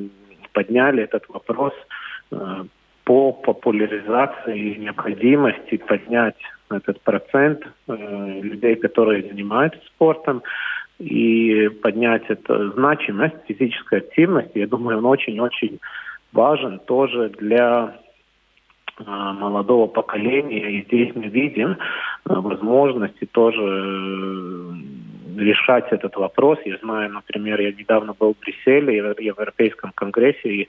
[0.53, 1.73] подняли этот вопрос
[2.31, 2.65] э,
[3.05, 6.37] по популяризации необходимости поднять
[6.71, 10.43] этот процент людей, которые занимаются спортом,
[10.99, 15.79] и поднять эту значимость физической активности, я думаю, он очень-очень
[16.33, 17.99] важен тоже для
[19.05, 20.71] а, молодого поколения.
[20.71, 21.77] И здесь мы видим
[22.25, 26.59] а, возможности тоже э, решать этот вопрос.
[26.65, 30.69] Я знаю, например, я недавно был в Брюсселе, в Европейском конгрессе, и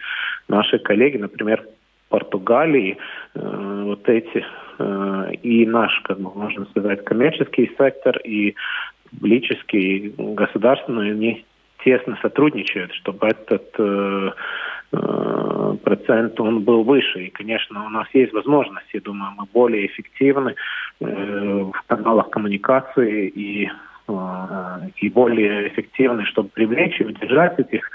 [0.49, 1.65] наши коллеги, например,
[2.09, 2.97] Португалии,
[3.33, 4.45] э, вот эти
[4.79, 8.55] э, и наш, как бы можно сказать, коммерческий сектор, и
[9.09, 11.45] публические, государственные, они
[11.83, 14.31] тесно сотрудничают, чтобы этот э,
[14.91, 17.25] э, процент он был выше.
[17.25, 20.55] И, конечно, у нас есть возможность, я думаю, мы более эффективны
[20.99, 23.69] э, в каналах коммуникации и,
[24.97, 27.89] и более эффективны, чтобы привлечь и удержать этих,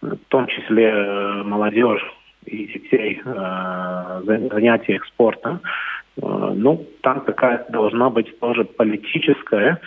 [0.00, 2.04] в том числе молодежь
[2.46, 5.60] и детей э, занятиях спортом.
[6.16, 9.80] Ну, там какая должна быть тоже политическая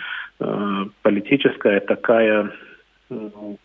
[1.02, 2.50] политическая такая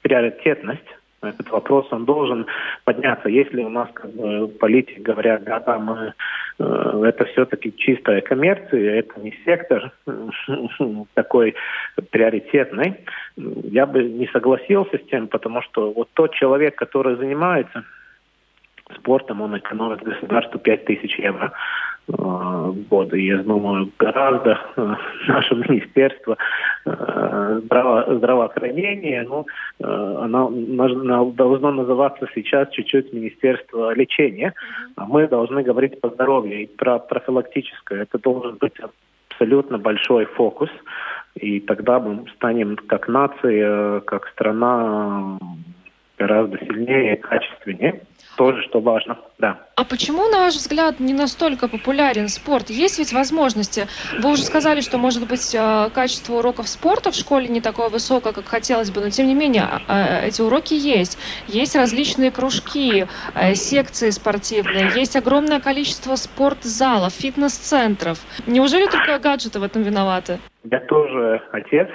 [0.01, 0.85] приоритетность
[1.21, 2.45] этот вопрос он должен
[2.85, 3.29] подняться.
[3.29, 6.13] Если у нас как бы, политики говорят, да, да, мы
[6.59, 9.91] э, это все-таки чистая коммерция, это не сектор
[11.13, 11.55] такой
[12.11, 12.95] приоритетный,
[13.35, 17.83] я бы не согласился с тем, потому что вот тот человек, который занимается
[18.95, 21.51] спортом, он экономит государству 5000 евро
[22.07, 23.13] в год.
[23.13, 24.95] И я думаю, гораздо э,
[25.27, 26.37] наше министерство
[26.85, 29.45] э, здраво, здравоохранения, ну,
[29.79, 30.49] э, оно,
[31.31, 34.53] должно называться сейчас чуть-чуть Министерство лечения,
[34.95, 38.03] а мы должны говорить по здоровью и про профилактическое.
[38.03, 38.73] Это должен быть
[39.29, 40.69] абсолютно большой фокус,
[41.35, 45.37] и тогда мы станем как нация, как страна
[46.17, 48.01] гораздо сильнее и качественнее
[48.39, 49.59] тоже, что важно, да.
[49.75, 52.69] А почему, на ваш взгляд, не настолько популярен спорт?
[52.69, 53.87] Есть ведь возможности.
[54.17, 58.31] Вы уже сказали, что, может быть, э, качество уроков спорта в школе не такое высокое,
[58.31, 61.17] как хотелось бы, но, тем не менее, э, эти уроки есть.
[61.47, 68.19] Есть различные кружки, э, секции спортивные, есть огромное количество спортзалов, фитнес-центров.
[68.47, 70.39] Неужели только гаджеты в этом виноваты?
[70.63, 71.89] Я тоже отец,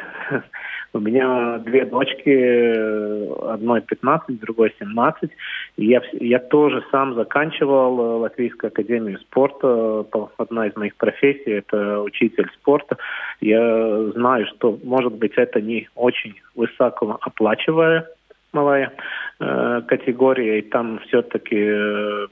[0.94, 5.30] у меня две дочки, одной 15, другой 17.
[5.76, 10.06] Я, я тоже сам заканчивал э, Латвийскую академию спорта.
[10.36, 12.96] Одна из моих профессий– это учитель спорта.
[13.40, 18.92] Я знаю, что, может быть, это не очень высоко оплачиваемая
[19.40, 22.26] э, категория, и там все-таки э,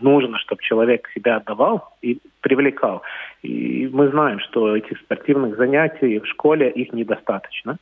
[0.00, 3.02] нужно, чтобы человек себя отдавал и привлекал.
[3.42, 7.76] И мы знаем, что этих спортивных занятий в школе их недостаточно.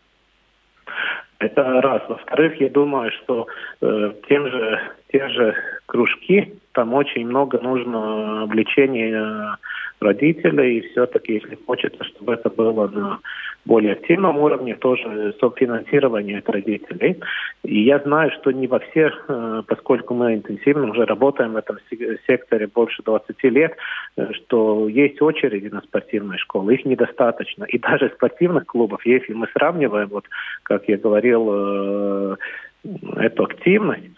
[1.38, 2.02] Это раз.
[2.08, 3.46] Во-вторых, я думаю, что
[3.80, 4.80] э, тем же,
[5.14, 5.54] те же
[5.86, 9.56] кружки, там очень много нужно обличения
[10.00, 13.20] родителей, и все-таки, если хочется, чтобы это было на
[13.64, 17.20] более активном уровне, тоже софинансирование от родителей.
[17.62, 21.78] И я знаю, что не во всех, э, поскольку мы интенсивно уже работаем в этом
[22.26, 23.76] секторе больше 20 лет,
[24.16, 27.64] э, что есть очереди на спортивные школы, их недостаточно.
[27.64, 30.24] И даже спортивных клубов, если мы сравниваем, вот
[30.64, 32.36] как я говорил, э,
[33.16, 34.10] эту активность,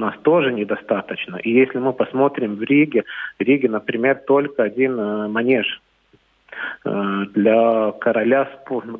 [0.00, 1.36] нас тоже недостаточно.
[1.36, 3.04] И если мы посмотрим в Риге,
[3.38, 5.80] в Риге, например, только один э, манеж
[6.84, 8.48] э, для короля,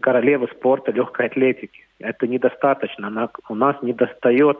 [0.00, 1.86] королевы спорта легкой атлетики.
[1.98, 3.08] Это недостаточно.
[3.08, 4.58] Она, у нас недостает,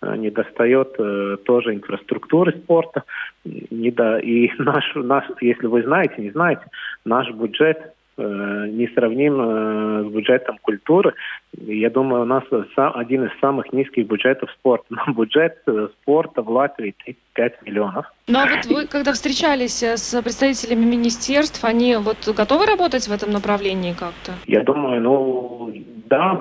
[0.00, 0.96] э, недостает
[1.44, 3.04] тоже инфраструктуры спорта.
[3.44, 6.64] И наш, наш, если вы знаете, не знаете,
[7.04, 11.14] наш бюджет несравним э, с бюджетом культуры.
[11.56, 12.44] Я думаю, у нас
[12.76, 14.86] один из самых низких бюджетов спорта.
[15.08, 18.06] Бюджет э, спорта в Латвии 35 миллионов.
[18.26, 23.30] Ну а вот вы, когда встречались с представителями министерств, они вот готовы работать в этом
[23.30, 24.32] направлении как-то?
[24.46, 25.72] Я думаю, ну
[26.06, 26.40] да,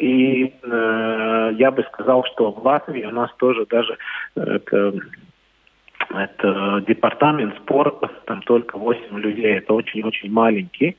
[0.00, 3.96] и э, я бы сказал, что в Латвии у нас тоже даже
[4.36, 4.58] э,
[6.10, 10.96] это департамент спорта, там только 8 людей, это очень-очень маленький,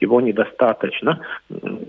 [0.00, 1.20] его недостаточно,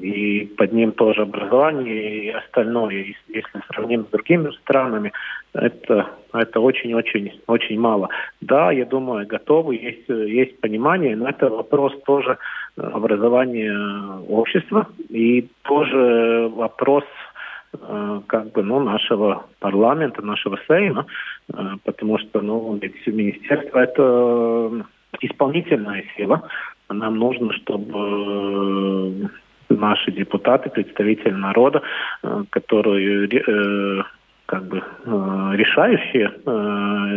[0.02, 5.14] и под ним тоже образование и остальное, если сравним с другими странами,
[5.54, 8.10] это, это очень-очень очень мало.
[8.42, 12.38] Да, я думаю, готовы, есть, есть понимание, но это вопрос тоже
[12.76, 13.74] образования
[14.28, 17.06] общества и тоже вопрос
[18.28, 21.06] как бы, ну, нашего парламента, нашего Сейма,
[21.54, 24.86] э, потому что, ну, ведь министерство это
[25.22, 26.50] исполнительная сила.
[26.90, 29.30] Нам нужно, чтобы
[29.70, 31.82] наши депутаты, представители народа,
[32.24, 34.06] э, которые
[34.48, 34.84] как бы
[35.56, 36.28] решающие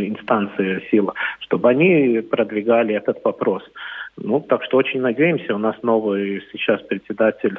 [0.08, 3.64] инстанции силы, чтобы они продвигали этот вопрос.
[4.16, 7.58] Ну, так что очень надеемся, у нас новый сейчас председатель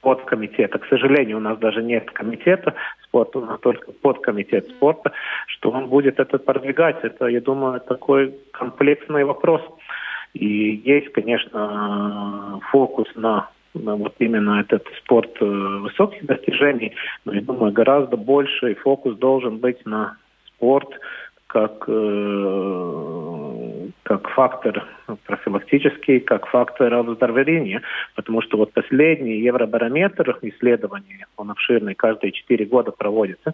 [0.00, 0.78] подкомитета.
[0.78, 2.74] К сожалению, у нас даже нет комитета
[3.04, 5.12] спорта, у нас только подкомитет спорта,
[5.46, 6.98] что он будет это продвигать.
[7.02, 9.62] Это, я думаю, такой комплексный вопрос.
[10.34, 16.94] И есть, конечно, фокус на вот именно этот спорт э, высоких достижений,
[17.24, 20.88] но я думаю, гораздо больше фокус должен быть на спорт
[21.46, 23.47] как, э,
[24.08, 24.86] как фактор
[25.26, 27.82] профилактический, как фактор оздоровления,
[28.14, 33.52] потому что вот последний Евробарометр исследование, он обширный, каждые 4 года проводится,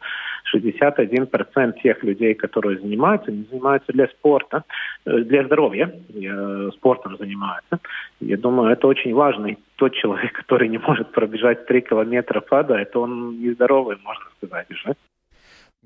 [0.55, 4.63] 61% тех людей, которые занимаются, не занимаются для спорта,
[5.07, 7.81] э, для здоровья, э, спортом занимаются.
[8.21, 13.01] Я думаю, это очень важный тот человек, который не может пробежать 3 километра пада, это
[13.01, 14.95] он нездоровый, можно сказать уже.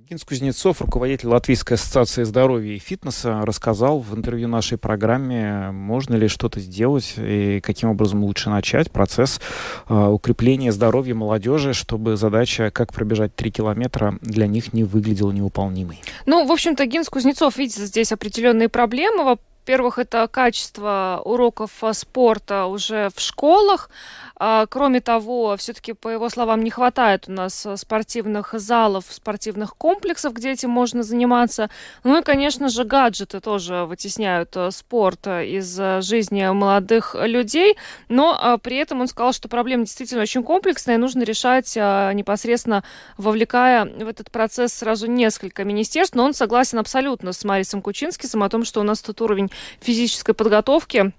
[0.06, 6.28] Гинс Кузнецов, руководитель Латвийской ассоциации здоровья и фитнеса, рассказал в интервью нашей программе, можно ли
[6.28, 9.40] что-то сделать и каким образом лучше начать процесс
[9.88, 16.00] э, укрепления здоровья молодежи, чтобы задача, как пробежать 3 километра, для них не выглядела неуполнимой.
[16.26, 19.36] Ну, в общем-то, Гинс Кузнецов видит здесь определенные проблемы.
[19.68, 23.90] Во-первых, это качество уроков спорта уже в школах.
[24.40, 30.32] А, кроме того, все-таки, по его словам, не хватает у нас спортивных залов, спортивных комплексов,
[30.32, 31.68] где этим можно заниматься.
[32.02, 37.76] Ну и, конечно же, гаджеты тоже вытесняют э, спорт из жизни молодых людей.
[38.08, 42.84] Но при этом он сказал, что проблема действительно очень комплексная, и нужно решать непосредственно,
[43.18, 46.16] вовлекая в этот процесс сразу несколько министерств.
[46.16, 49.50] Но он согласен абсолютно с Марисом Кучинским о том, что у нас тут уровень
[49.80, 51.12] физической подготовки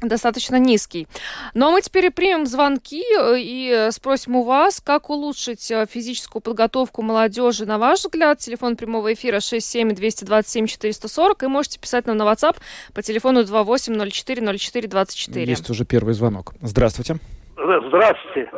[0.00, 1.06] достаточно низкий.
[1.54, 6.42] Ну а мы теперь примем звонки э, и спросим у вас, как улучшить э, физическую
[6.42, 8.38] подготовку молодежи, на ваш взгляд.
[8.38, 12.56] Телефон прямого эфира 67 227 440 и можете писать нам на WhatsApp
[12.94, 15.44] по телефону 28040424.
[15.44, 16.54] Есть уже первый звонок.
[16.60, 17.16] Здравствуйте.
[17.56, 18.50] Здравствуйте.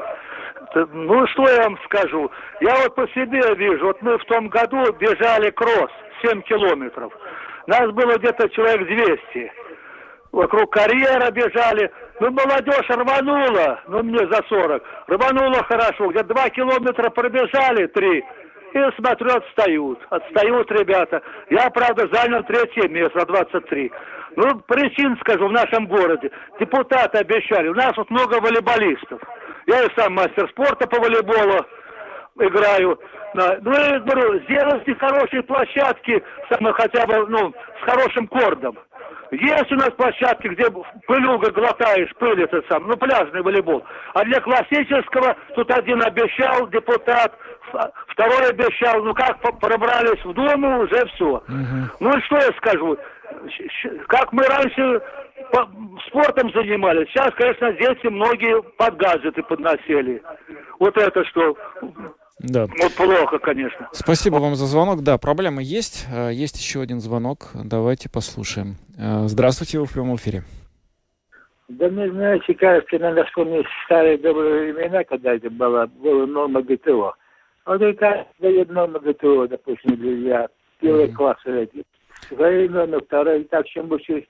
[0.93, 2.31] Ну, что я вам скажу?
[2.61, 3.87] Я вот по себе вижу.
[3.87, 5.91] Вот мы в том году бежали кросс
[6.23, 7.13] 7 километров.
[7.67, 9.53] Нас было где-то человек 200
[10.33, 11.91] вокруг карьера бежали.
[12.21, 14.83] Ну, молодежь рванула, ну, мне за 40.
[15.09, 18.25] Рванула хорошо, где два километра пробежали, три.
[18.73, 19.99] И смотрю, отстают.
[20.11, 21.23] Отстают ребята.
[21.49, 23.91] Я, правда, занял третье место, 23.
[24.37, 26.31] Ну, причин скажу, в нашем городе.
[26.61, 27.69] Депутаты обещали.
[27.69, 29.21] У нас вот много волейболистов.
[29.67, 31.67] Я и сам мастер спорта по волейболу
[32.39, 32.99] играю.
[33.35, 38.77] Ну, я говорю, сделайте хорошие площадки, хотя бы, ну, с хорошим кордом.
[39.31, 40.65] Есть у нас площадки, где
[41.07, 43.85] пылюга глотаешь, пыль это сам, ну пляжный волейбол.
[44.15, 47.33] А для классического тут один обещал депутат,
[48.09, 51.27] второй обещал, ну как пробрались в Думу, уже все.
[51.27, 51.91] Угу.
[52.01, 52.99] Ну и что я скажу?
[54.09, 55.01] Как мы раньше
[56.09, 60.23] спортом занимались, сейчас, конечно, дети многие под гаджеты подносили.
[60.79, 61.57] Вот это что
[62.43, 62.67] да.
[62.81, 63.89] Вот плохо, конечно.
[63.93, 65.03] Спасибо вам за звонок.
[65.03, 66.07] Да, проблема есть.
[66.11, 67.51] А, есть еще один звонок.
[67.53, 68.77] Давайте послушаем.
[68.99, 70.43] А, здравствуйте, вы в прямом эфире.
[71.69, 77.15] Да мне, знаете, кажется, надо вспомнить старые добрые времена, когда это было, была норма ГТО.
[77.67, 80.49] Вот это дает норма ГТО, допустим, для
[80.81, 81.13] первого mm-hmm.
[81.13, 81.85] класса эти.
[82.69, 83.45] Норма, вторая.
[83.45, 84.27] Так, чем больше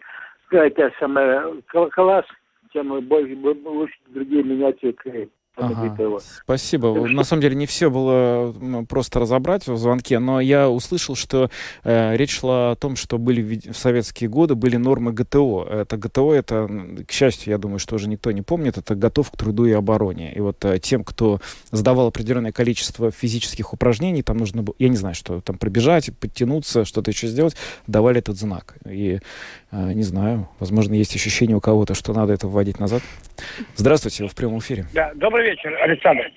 [0.49, 1.55] какая-то самая
[1.91, 2.27] класс,
[2.73, 4.83] тем больше, лучше другие менять
[5.57, 5.97] Ага.
[6.45, 7.09] Спасибо.
[7.09, 8.55] На самом деле не все было
[8.89, 11.51] просто разобрать в звонке, но я услышал, что
[11.83, 15.67] э, речь шла о том, что были в советские годы были нормы ГТО.
[15.69, 16.69] Это ГТО, это,
[17.07, 20.33] к счастью, я думаю, что уже никто не помнит, это готов к труду и обороне.
[20.35, 21.41] И вот э, тем, кто
[21.73, 26.85] сдавал определенное количество физических упражнений, там нужно было, я не знаю, что там пробежать, подтянуться,
[26.85, 28.77] что-то еще сделать, давали этот знак.
[28.89, 29.19] И
[29.73, 33.03] не знаю, возможно, есть ощущение у кого-то, что надо это вводить назад.
[33.77, 34.85] Здравствуйте, вы в прямом эфире.
[34.93, 36.31] Да, добрый вечер, Александр.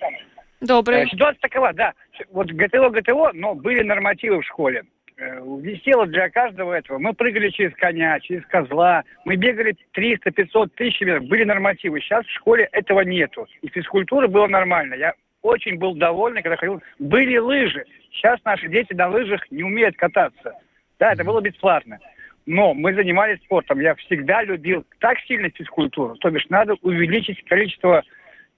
[0.63, 1.03] Добрый.
[1.03, 1.93] Э, ситуация такова, да.
[2.31, 4.84] Вот ГТО, ГТО, но были нормативы в школе.
[5.17, 6.99] Э, висело для каждого этого.
[6.99, 9.03] Мы прыгали через коня, через козла.
[9.25, 11.25] Мы бегали 300, 500, тысяч метров.
[11.25, 11.99] Были нормативы.
[11.99, 13.45] Сейчас в школе этого нету.
[13.61, 14.93] И физкультура была нормально.
[14.93, 16.81] Я очень был доволен, когда ходил.
[16.97, 17.86] Были лыжи.
[18.13, 20.53] Сейчас наши дети на лыжах не умеют кататься.
[20.97, 21.99] Да, это было бесплатно.
[22.45, 23.79] Но мы занимались спортом.
[23.79, 26.15] Я всегда любил так сильно физкультуру.
[26.15, 28.03] То бишь надо увеличить количество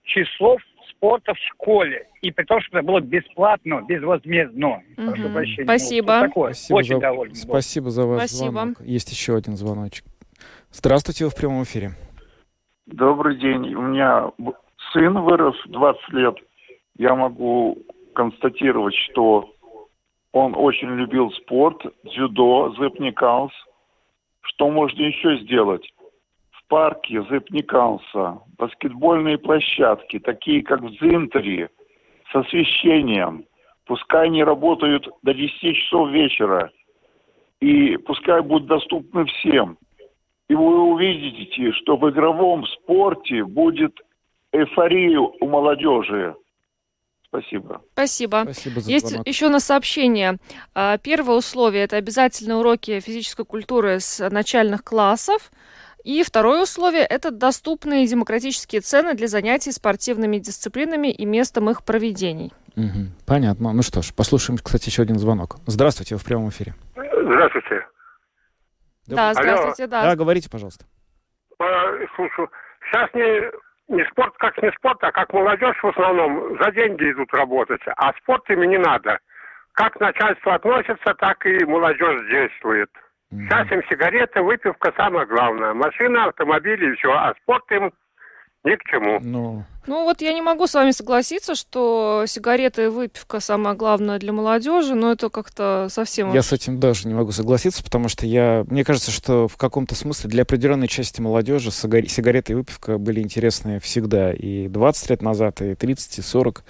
[0.03, 2.07] часов спорта в школе.
[2.21, 4.81] И при том, что это было бесплатно, безвозмездно.
[4.97, 5.11] Угу.
[5.11, 5.63] Прошу прощения.
[5.65, 6.15] Спасибо.
[6.15, 6.53] Ну, такое.
[6.53, 7.01] Спасибо Очень за...
[7.01, 7.35] доволен.
[7.35, 8.51] Спасибо за ваш Спасибо.
[8.51, 8.81] звонок.
[8.81, 10.05] Есть еще один звоночек.
[10.71, 11.91] Здравствуйте, вы в прямом эфире.
[12.87, 13.73] Добрый день.
[13.75, 14.31] У меня
[14.93, 16.35] сын вырос 20 лет.
[16.97, 17.77] Я могу
[18.13, 19.51] констатировать, что
[20.31, 23.53] он очень любил спорт, дзюдо, зэпникалс.
[24.45, 25.91] Что можно еще сделать?
[26.67, 31.69] парке Зепниканса баскетбольные площадки, такие как в Дзинтере,
[32.31, 33.45] с освещением.
[33.85, 36.71] Пускай они работают до 10 часов вечера.
[37.61, 39.77] И пускай будут доступны всем.
[40.49, 43.93] И вы увидите, что в игровом спорте будет
[44.51, 46.35] эйфория у молодежи.
[47.41, 47.81] Спасибо.
[47.93, 48.41] Спасибо.
[48.43, 49.27] Спасибо за Есть звонок.
[49.27, 50.37] еще на сообщение.
[50.73, 55.51] А, первое условие– это обязательные уроки физической культуры с начальных классов.
[56.03, 62.53] И второе условие– это доступные демократические цены для занятий спортивными дисциплинами и местом их проведений.
[62.75, 63.07] Угу.
[63.25, 63.73] Понятно.
[63.73, 65.57] Ну что ж, послушаем, кстати, еще один звонок.
[65.65, 66.75] Здравствуйте, вы в прямом эфире.
[66.95, 67.87] Здравствуйте.
[69.07, 70.03] Да, здравствуйте, да.
[70.03, 70.85] Да, говорите, пожалуйста.
[72.15, 72.49] Слушаю.
[72.91, 73.51] Сейчас не,
[73.87, 78.13] не спорт как не спорт, а как молодежь в основном за деньги идут работать, а
[78.13, 79.19] спорт им не надо.
[79.73, 82.89] Как начальство относится, так и молодежь действует.
[83.31, 85.73] Сейчас им сигареты, выпивка самое главное.
[85.73, 87.11] Машина, автомобили и все.
[87.11, 87.91] А спорт им
[88.63, 89.19] ни к чему.
[89.21, 89.63] Ну...
[89.87, 94.33] ну вот я не могу с вами согласиться, что сигареты и выпивка самое главное для
[94.33, 96.33] молодежи, но это как-то совсем...
[96.33, 98.65] Я с этим даже не могу согласиться, потому что я...
[98.69, 103.79] Мне кажется, что в каком-то смысле для определенной части молодежи сигареты и выпивка были интересны
[103.79, 104.31] всегда.
[104.33, 106.63] И 20 лет назад, и 30, и 40.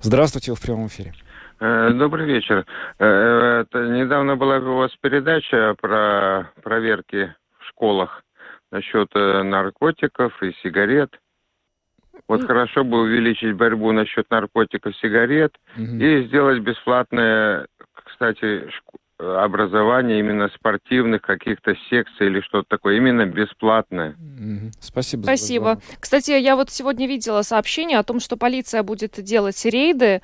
[0.00, 1.14] Здравствуйте, вы в прямом эфире.
[1.60, 2.64] Э, добрый вечер.
[2.98, 8.22] Э, это недавно была у вас передача про проверки в школах
[8.70, 11.10] насчет э, наркотиков и сигарет.
[12.28, 15.96] Вот хорошо бы увеличить борьбу насчет наркотиков, сигарет угу.
[15.96, 17.66] и сделать бесплатное,
[18.04, 18.68] кстати,
[19.20, 24.10] образование именно спортивных каких-то секций или что-то такое, именно бесплатное.
[24.10, 24.70] Угу.
[24.80, 25.22] Спасибо.
[25.22, 25.80] Спасибо.
[25.98, 30.22] Кстати, я вот сегодня видела сообщение о том, что полиция будет делать рейды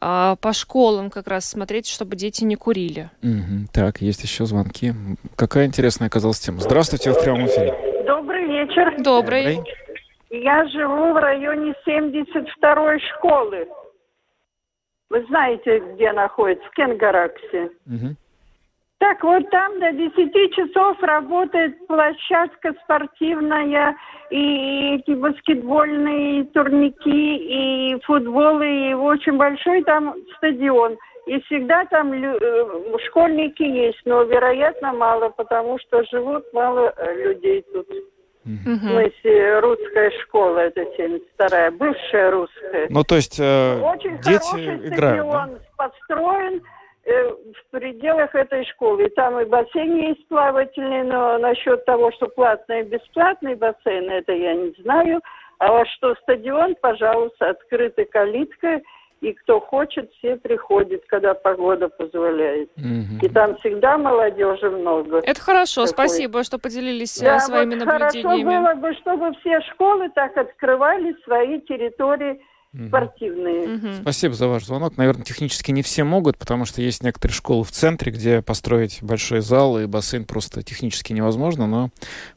[0.00, 3.10] а, по школам как раз смотреть, чтобы дети не курили.
[3.22, 3.68] Угу.
[3.72, 4.92] Так, есть еще звонки.
[5.36, 6.60] Какая интересная оказалась тема.
[6.60, 7.74] Здравствуйте, в прямом эфире.
[8.06, 9.02] Добрый вечер.
[9.02, 9.56] Добрый.
[9.56, 9.87] Добрый.
[10.30, 13.68] Я живу в районе 72-й школы.
[15.10, 16.66] Вы знаете, где находится?
[16.68, 17.70] В Кенгараксе.
[17.86, 18.14] Угу.
[18.98, 23.96] Так вот там до 10 часов работает площадка спортивная,
[24.30, 30.98] и эти баскетбольные турники, и футбол, и очень большой там стадион.
[31.26, 37.64] И всегда там э, школьники есть, но, вероятно, мало, потому что живут мало э, людей
[37.72, 37.86] тут.
[38.48, 38.76] Угу.
[38.76, 42.86] В смысле, русская школа, это 72-я, бывшая русская.
[42.88, 45.60] Ну, то есть э, Очень дети хороший играют, стадион да?
[45.76, 46.62] построен,
[47.04, 49.04] э, в пределах этой школы.
[49.04, 54.32] И там и бассейн есть плавательный, но насчет того, что платный и бесплатный бассейн, это
[54.32, 55.20] я не знаю.
[55.58, 58.82] А вот что стадион, пожалуйста, открытый калиткой–
[59.20, 62.70] и кто хочет, все приходят, когда погода позволяет.
[62.76, 63.26] Угу.
[63.26, 65.18] И там всегда молодежи много.
[65.18, 65.92] Это хорошо, такой.
[65.92, 68.42] спасибо, что поделились да, своими вот наблюдениями.
[68.42, 72.40] Хорошо было бы, чтобы все школы так открывали свои территории
[72.74, 73.76] спортивные.
[73.76, 73.92] Угу.
[74.02, 74.96] Спасибо за ваш звонок.
[74.96, 79.40] Наверное, технически не все могут, потому что есть некоторые школы в центре, где построить большой
[79.40, 81.88] зал и бассейн просто технически невозможно, но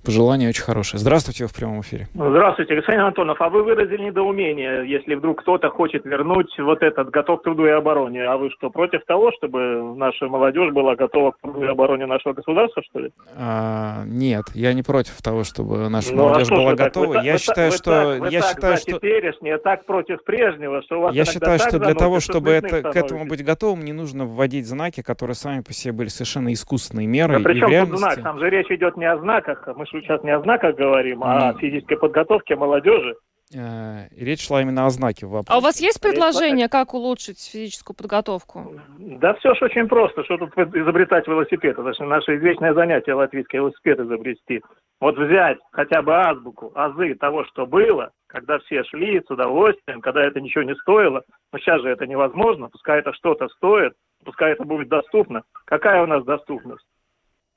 [0.06, 1.00] пожелание очень хорошее.
[1.00, 2.08] Здравствуйте, вы в прямом эфире.
[2.14, 3.42] Здравствуйте, господин Антонов.
[3.42, 7.70] А вы выразили недоумение, если вдруг кто-то хочет вернуть вот этот готов к труду и
[7.70, 8.24] обороне.
[8.24, 12.34] А вы что, против того, чтобы наша молодежь была готова к труду и обороне нашего
[12.34, 13.12] государства, что ли?
[13.36, 17.06] А, нет, я не против того, чтобы наша ну, а молодежь а была готова.
[17.08, 18.18] Вы, я вы, считаю, вы, что...
[18.20, 18.92] Вы я так считаю, что...
[18.94, 22.96] теперешнее, так против прежнего, что у вас Я считаю, что для того, чтобы это, к
[22.96, 27.38] этому быть готовым, не нужно вводить знаки, которые сами по себе были совершенно искусственные меры.
[27.38, 27.92] Да причем реальности...
[27.92, 28.24] тут знак?
[28.24, 31.50] Там же речь идет не о знаках, мы же сейчас не о знаках говорим, а
[31.50, 33.16] о физической подготовке молодежи.
[33.54, 35.28] Э, речь шла именно о знаке.
[35.48, 38.80] А у вас есть предложение, как улучшить физическую подготовку?
[38.98, 40.24] Да все же очень просто.
[40.24, 41.78] Что тут изобретать велосипед?
[41.78, 44.62] Это же наше извечное занятие латвийский велосипед изобрести.
[45.02, 50.24] Вот взять хотя бы азбуку, азы того, что было, когда все шли с удовольствием, когда
[50.24, 51.24] это ничего не стоило.
[51.52, 52.70] Но сейчас же это невозможно.
[52.70, 53.94] Пускай это что-то стоит,
[54.24, 55.44] пускай это будет доступно.
[55.66, 56.86] Какая у нас доступность?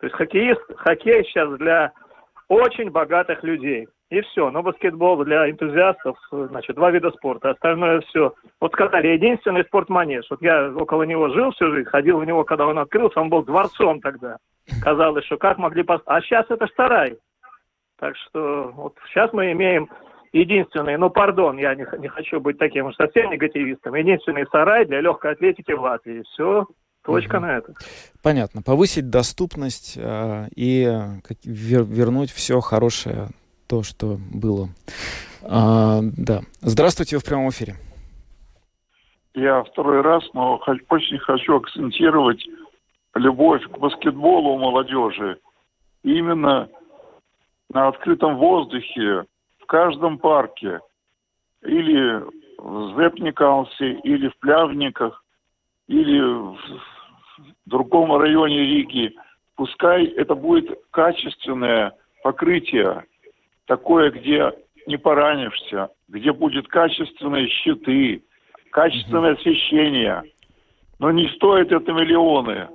[0.00, 1.92] То есть хоккеист, хоккей сейчас для
[2.48, 3.88] очень богатых людей.
[4.14, 4.48] И все.
[4.50, 7.50] Но баскетбол для энтузиастов, значит, два вида спорта.
[7.50, 8.32] Остальное все.
[8.60, 10.26] Вот сказали, единственный спорт-манеж.
[10.30, 13.42] Вот я около него жил всю жизнь, ходил в него, когда он открылся, он был
[13.42, 14.36] дворцом тогда.
[14.80, 15.82] Казалось, что как могли...
[15.82, 16.04] Пост...
[16.06, 17.18] А сейчас это сарай.
[17.98, 19.88] Так что вот сейчас мы имеем
[20.32, 25.00] единственный, ну, пардон, я не, не хочу быть таким уж совсем негативистом, единственный сарай для
[25.00, 26.22] легкой атлетики в Латвии.
[26.22, 26.66] Все,
[27.04, 27.46] точка угу.
[27.46, 27.74] на это.
[28.22, 28.62] Понятно.
[28.62, 30.88] Повысить доступность э, и
[31.24, 33.26] как, вер, вернуть все хорошее
[33.74, 34.68] то, что было.
[35.42, 36.42] А, да.
[36.60, 37.74] Здравствуйте, вы в прямом эфире.
[39.34, 42.40] Я второй раз, но очень хочу акцентировать
[43.16, 45.38] любовь к баскетболу у молодежи.
[46.04, 46.68] Именно
[47.68, 49.24] на открытом воздухе,
[49.60, 50.78] в каждом парке,
[51.62, 52.22] или
[52.58, 55.24] в Зепникалсе, или в Плявниках,
[55.88, 56.56] или в
[57.66, 59.16] другом районе Риги.
[59.56, 63.04] Пускай это будет качественное покрытие
[63.66, 64.52] такое, где
[64.86, 68.22] не поранишься, где будет качественные щиты,
[68.70, 70.22] качественное освещение.
[70.98, 72.68] Но не стоит это миллионы.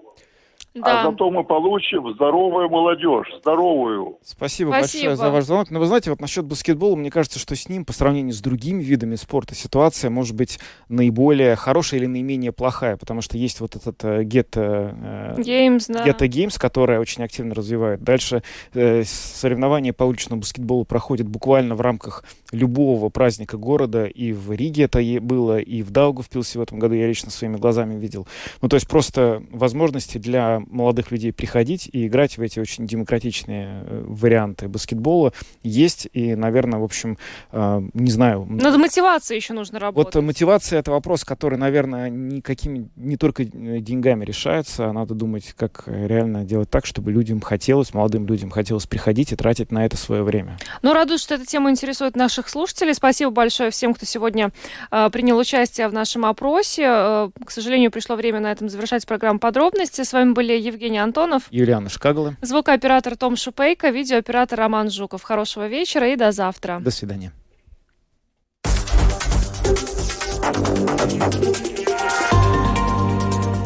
[0.76, 1.01] А да.
[1.01, 4.20] А зато мы получим здоровую молодежь, здоровую.
[4.24, 5.72] Спасибо, Спасибо большое за ваш звонок.
[5.72, 8.84] Но вы знаете, вот насчет баскетбола, мне кажется, что с ним по сравнению с другими
[8.84, 14.03] видами спорта ситуация может быть наиболее хорошая или наименее плохая, потому что есть вот этот
[14.03, 16.05] uh, Get, uh, Games, да.
[16.05, 18.03] Get Games, которая очень активно развивает.
[18.03, 18.43] Дальше
[18.74, 24.84] uh, соревнования по уличному баскетболу проходят буквально в рамках любого праздника города, и в Риге
[24.84, 28.28] это было, и в Даугавпилсе в этом году я лично своими глазами видел.
[28.61, 33.84] Ну, то есть просто возможности для молодых людей приходить и играть в эти очень демократичные
[33.86, 35.34] э, варианты баскетбола
[35.64, 37.18] есть, и, наверное, в общем,
[37.51, 38.45] э, не знаю.
[38.49, 40.16] Над мотивацией еще нужно работать.
[40.16, 43.47] Вот мотивация— это вопрос, который, наверное, никакими, не только э,
[43.80, 48.86] деньгами решается, а надо думать, как реально делать так, чтобы людям хотелось, молодым людям хотелось
[48.86, 50.57] приходить и тратить на это свое время.
[50.82, 52.93] Ну, радует, что эта тема интересует наших слушателей.
[52.93, 54.51] Спасибо большое всем, кто сегодня
[54.91, 56.84] э, принял участие в нашем опросе.
[56.86, 60.03] Э, к сожалению, пришло время на этом завершать программу подробности.
[60.03, 65.24] С вами были Евгений Антонов, Юлиана Шкагала, звукооператор Том Шупейко, видеооператор Роман Жуков.
[65.24, 66.80] Хорошего вечера и до завтра.
[66.80, 67.32] До свидания.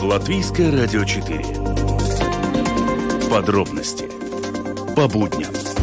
[0.02, 1.44] Латвийское радио 4.
[3.30, 4.06] Подробности
[4.96, 5.83] по будням.